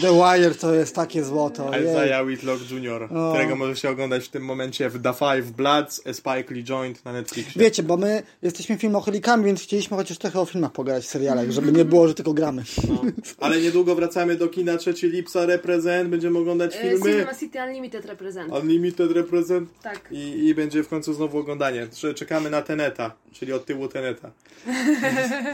The 0.00 0.12
Wire 0.12 0.54
to 0.54 0.74
jest 0.74 0.94
takie 0.94 1.24
złoto. 1.24 1.70
Isaiah 1.82 2.26
Whitlock 2.26 2.70
Jr., 2.70 3.08
którego 3.08 3.56
możecie 3.56 3.90
oglądać 3.90 4.24
w 4.24 4.28
tym 4.28 4.44
momencie 4.44 4.88
w 4.90 5.02
The 5.02 5.12
Five 5.14 5.50
Bloods, 5.50 6.02
A 6.06 6.12
Spike 6.12 6.54
Lee 6.54 6.64
Joint 6.64 7.04
na 7.04 7.12
Netflixie. 7.12 7.62
Wiecie, 7.62 7.82
bo 7.82 7.96
my 7.96 8.22
jesteśmy 8.42 8.78
filmoholikami, 8.78 9.44
więc 9.44 9.62
chcieliśmy 9.62 9.96
chociaż 9.96 10.18
trochę 10.18 10.40
o 10.40 10.44
filmach 10.44 10.72
pogadać 10.72 11.04
w 11.04 11.08
serialach, 11.08 11.50
żeby 11.50 11.72
nie 11.72 11.84
było, 11.84 12.08
że 12.08 12.14
tylko 12.14 12.32
gramy. 12.34 12.62
No. 12.88 13.02
Ale 13.46 13.60
niedługo 13.60 13.94
wracamy 13.94 14.36
do 14.36 14.48
kina 14.48 14.76
3 14.76 14.94
lipca, 15.02 15.46
Represent, 15.46 16.08
będziemy 16.10 16.38
oglądać 16.38 16.76
E, 16.76 16.80
filmy. 16.80 17.12
Cinema 17.12 17.34
City 17.34 17.58
Unlimited 17.66 18.04
reprezent. 18.06 18.52
Unlimited 18.52 19.10
Represent. 19.12 19.68
Tak. 19.82 20.08
I, 20.10 20.46
I 20.46 20.54
będzie 20.54 20.82
w 20.82 20.88
końcu 20.88 21.14
znowu 21.14 21.38
oglądanie. 21.38 21.86
Czekamy 22.14 22.50
na 22.50 22.62
Teneta, 22.62 23.12
czyli 23.32 23.52
od 23.52 23.64
tyłu 23.66 23.88
Teneta. 23.88 24.30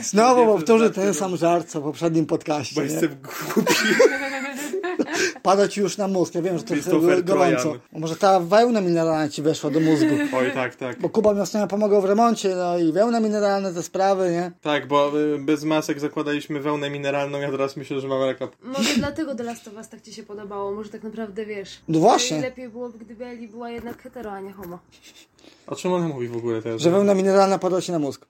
Znowu 0.02 0.46
powtórzę 0.46 0.90
ten 1.00 1.14
sam 1.14 1.36
żart, 1.36 1.68
co 1.68 1.80
w 1.80 1.84
poprzednim 1.84 2.26
podcaście. 2.26 2.74
Bo 2.74 2.80
Nie? 2.86 2.92
jestem 2.92 3.16
głupi. 3.54 3.74
Pada 5.42 5.68
ci 5.68 5.80
już 5.80 5.96
na 5.96 6.08
mózg, 6.08 6.34
ja 6.34 6.42
wiem, 6.42 6.58
że 6.58 6.64
to 6.64 6.74
jest 6.74 6.88
gorąco. 7.24 7.62
Trojan. 7.62 7.78
Może 7.92 8.16
ta 8.16 8.40
wełna 8.40 8.80
mineralna 8.80 9.28
ci 9.28 9.42
weszła 9.42 9.70
do 9.70 9.80
mózgu. 9.80 10.14
Oj, 10.38 10.52
tak, 10.54 10.76
tak. 10.76 11.00
Bo 11.00 11.08
Kuba 11.08 11.34
mi 11.34 11.40
ostatnio 11.40 11.68
pomagał 11.68 12.02
w 12.02 12.04
remoncie, 12.04 12.54
no 12.56 12.78
i 12.78 12.92
wełna 12.92 13.20
mineralna, 13.20 13.72
te 13.72 13.82
sprawy, 13.82 14.30
nie? 14.30 14.52
Tak, 14.62 14.88
bo 14.88 15.20
y, 15.20 15.38
bez 15.38 15.64
masek 15.64 16.00
zakładaliśmy 16.00 16.60
wełnę 16.60 16.90
mineralną, 16.90 17.38
ja 17.38 17.50
teraz 17.50 17.76
myślę, 17.76 18.00
że 18.00 18.08
mam 18.08 18.22
raka. 18.22 18.48
Może 18.62 18.94
dlatego 19.04 19.34
The 19.34 19.42
Last 19.44 19.68
of 19.68 19.74
Us 19.74 19.88
tak 19.88 20.02
ci 20.02 20.14
się 20.14 20.22
podobało. 20.22 20.72
Może 20.72 20.90
tak 20.90 21.02
naprawdę 21.02 21.46
wiesz. 21.46 21.80
No 21.88 21.98
właśnie. 21.98 22.40
Lepiej 22.40 22.68
byłoby, 22.68 22.98
gdyby 22.98 23.24
Eli 23.24 23.48
była 23.48 23.70
jednak 23.70 24.02
hetero, 24.02 24.32
a 24.32 24.40
nie 24.40 24.52
homo. 24.52 24.78
O 25.66 25.76
czym 25.76 25.92
ona 25.92 26.08
mówi 26.08 26.28
w 26.28 26.36
ogóle 26.36 26.62
teraz? 26.62 26.80
Że 26.80 26.90
wełna 26.90 27.14
mineralna 27.14 27.58
padła 27.58 27.80
ci 27.82 27.92
na 27.92 27.98
mózg. 27.98 28.26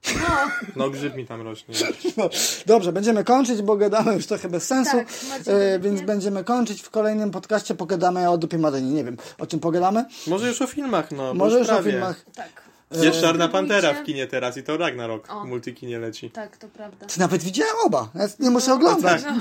No 0.77 0.91
grzyb 0.91 1.17
mi 1.17 1.27
tam 1.27 1.43
rośnie. 1.43 1.75
No, 2.17 2.31
dobrze, 2.67 2.93
będziemy 2.93 3.25
kończyć, 3.25 3.63
bo 3.63 3.77
gadamy 3.77 4.15
już 4.15 4.27
trochę 4.27 4.49
bez 4.49 4.67
sensu, 4.67 4.97
Tak, 4.97 5.09
e, 5.47 5.79
więc 5.79 6.01
nie? 6.01 6.07
będziemy 6.07 6.45
kończyć. 6.45 6.83
W 6.83 6.91
kolejnym 6.91 7.31
podcaście 7.31 7.75
pogadamy 7.75 8.31
o 8.31 8.39
dupie 8.39 8.59
Maryni. 8.59 8.93
Nie 8.93 9.05
wiem, 9.05 9.17
o 9.39 9.47
czym 9.47 9.61
pogadamy? 9.61 10.05
Może 10.27 10.49
już 10.49 10.63
o 10.63 10.67
filmach, 10.67 11.11
no. 11.13 11.35
Może 11.35 11.59
już 11.59 11.69
o 11.69 11.73
prawie. 11.73 11.91
filmach. 11.91 12.25
Tak. 12.35 12.66
Jest 12.91 13.21
Czarna 13.21 13.49
Pantera 13.49 13.95
w 13.95 14.05
kinie 14.05 14.27
teraz 14.27 14.57
i 14.57 14.63
to 14.63 14.77
Ragnarok 14.77 15.31
O. 15.31 15.41
w 15.41 15.47
multikinie 15.47 15.99
leci. 15.99 16.31
Tak, 16.31 16.57
to 16.57 16.69
prawda. 16.69 17.07
Ty 17.07 17.21
nawet 17.21 17.43
widziałem 17.43 17.75
oba, 17.85 18.09
nie 18.41 18.51
muszę 18.51 18.73
oglądać. 18.75 19.23
Tak. 19.23 19.35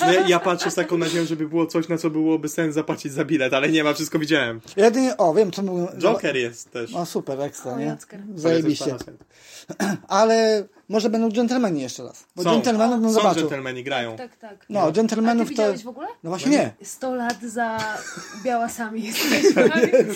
No, 0.00 0.12
ja, 0.12 0.28
ja 0.28 0.40
patrzę 0.40 0.70
z 0.70 0.74
taką 0.74 0.98
nadzieją, 0.98 1.26
żeby 1.26 1.48
było 1.48 1.66
coś, 1.66 1.88
na 1.88 1.98
co 1.98 2.10
byłoby 2.10 2.48
sens 2.48 2.74
zapłacić 2.74 3.12
za 3.12 3.24
bilet, 3.24 3.54
ale 3.54 3.68
nie 3.68 3.84
ma, 3.84 3.94
wszystko 3.94 4.18
widziałem. 4.18 4.60
Jedynie, 4.76 5.16
o 5.16 5.34
wiem 5.34 5.52
co 5.52 5.62
mówię. 5.62 5.86
Joker 5.98 6.36
jest 6.36 6.70
też. 6.70 6.94
O 6.94 7.06
super, 7.06 7.40
ekstra, 7.40 7.72
O, 7.72 7.78
nie? 7.78 7.96
Zajebiście. 8.34 8.96
Ale 10.08 10.64
może 10.88 11.10
będą 11.10 11.30
dżentelmeni 11.30 11.80
jeszcze 11.80 12.02
raz. 12.04 12.24
Bo 12.36 12.42
Są, 12.42 12.50
dżentelmenów 12.50 13.02
są 13.02 13.10
zobaczył. 13.10 13.40
dżentelmeni, 13.42 13.84
grają. 13.84 14.16
Tak, 14.16 14.36
tak. 14.36 14.66
No, 14.68 14.80
A 14.80 14.86
ty 14.86 14.92
dżentelmenów 14.92 15.54
to... 15.54 15.74
w 15.84 15.88
ogóle? 15.88 16.06
No 16.24 16.30
właśnie 16.30 16.50
nie. 16.50 16.70
100 16.82 17.14
lat 17.14 17.42
za 17.42 17.78
białasami 18.44 19.02
jesteśmy. 19.04 19.70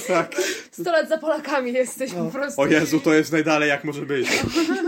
Tak. 0.08 0.34
100 0.72 0.92
lat 0.92 1.08
za 1.08 1.18
Polakami 1.18 1.72
jesteś 1.72 2.12
No. 2.12 2.24
po 2.24 2.30
prostu. 2.30 2.60
O 2.60 2.66
Jezu, 2.66 3.00
to 3.00 3.14
jest 3.14 3.32
najdalej 3.32 3.68
jak 3.68 3.84
może 3.84 4.06
być. 4.06 4.28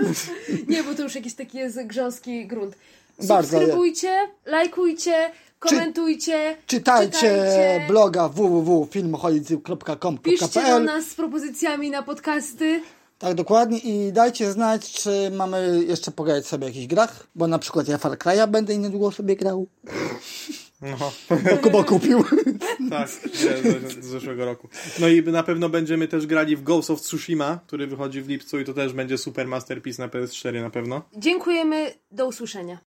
Nie, 0.69 0.83
bo 0.83 0.95
to 0.95 1.03
już 1.03 1.15
jakiś 1.15 1.35
taki 1.35 1.59
jest 1.59 1.83
grząski 1.87 2.47
grunt. 2.47 2.75
Bardzo, 3.23 3.51
Subskrybujcie, 3.59 4.17
lajkujcie, 4.47 5.31
komentujcie, 5.59 6.57
Czytajcie, 6.67 7.11
czytajcie. 7.19 7.85
bloga 7.89 8.29
Piszcie 10.23 10.63
do 10.71 10.81
nas 10.81 11.05
z 11.05 11.15
propozycjami 11.15 11.91
na 11.91 12.03
podcasty. 12.03 12.81
Tak, 13.23 13.35
dokładnie 13.35 13.79
i 13.79 14.13
dajcie 14.13 14.53
znać, 14.53 14.93
czy 14.93 15.31
mamy 15.37 15.85
jeszcze 15.89 16.11
pogadać 16.11 16.47
sobie 16.47 16.65
o 16.65 16.69
jakichś 16.69 16.87
grach, 16.87 17.27
bo 17.35 17.47
na 17.47 17.59
przykład 17.59 17.89
ja 17.89 17.99
Far 17.99 18.13
Cry'a 18.19 18.49
będę 18.51 18.75
i 18.75 18.79
niedługo 18.79 19.11
sobie 19.13 19.37
grał, 19.37 19.67
No, 20.81 21.13
bo 21.51 21.57
Kuba 21.57 21.85
kupił. 21.85 22.25
tak, 22.91 23.09
z, 23.09 23.23
z 24.01 24.05
zeszłego 24.05 24.45
roku. 24.45 24.69
No 25.01 25.09
i 25.09 25.23
na 25.23 25.43
pewno 25.43 25.69
będziemy 25.69 26.09
też 26.09 26.27
grali 26.27 26.57
w 26.57 26.63
Ghost 26.63 26.91
of 26.91 27.01
Tsushima, 27.01 27.59
który 27.67 27.87
wychodzi 27.87 28.23
w 28.23 28.29
lipcu 28.29 28.61
i 28.61 28.65
to 28.65 28.75
też 28.75 28.93
będzie 28.93 29.19
super 29.19 29.49
masterpiece 29.49 30.03
na 30.03 30.09
PS4 30.09 30.63
na 30.63 30.71
pewno. 30.71 31.03
Dziękujemy, 31.17 31.95
do 32.11 32.27
usłyszenia. 32.27 32.79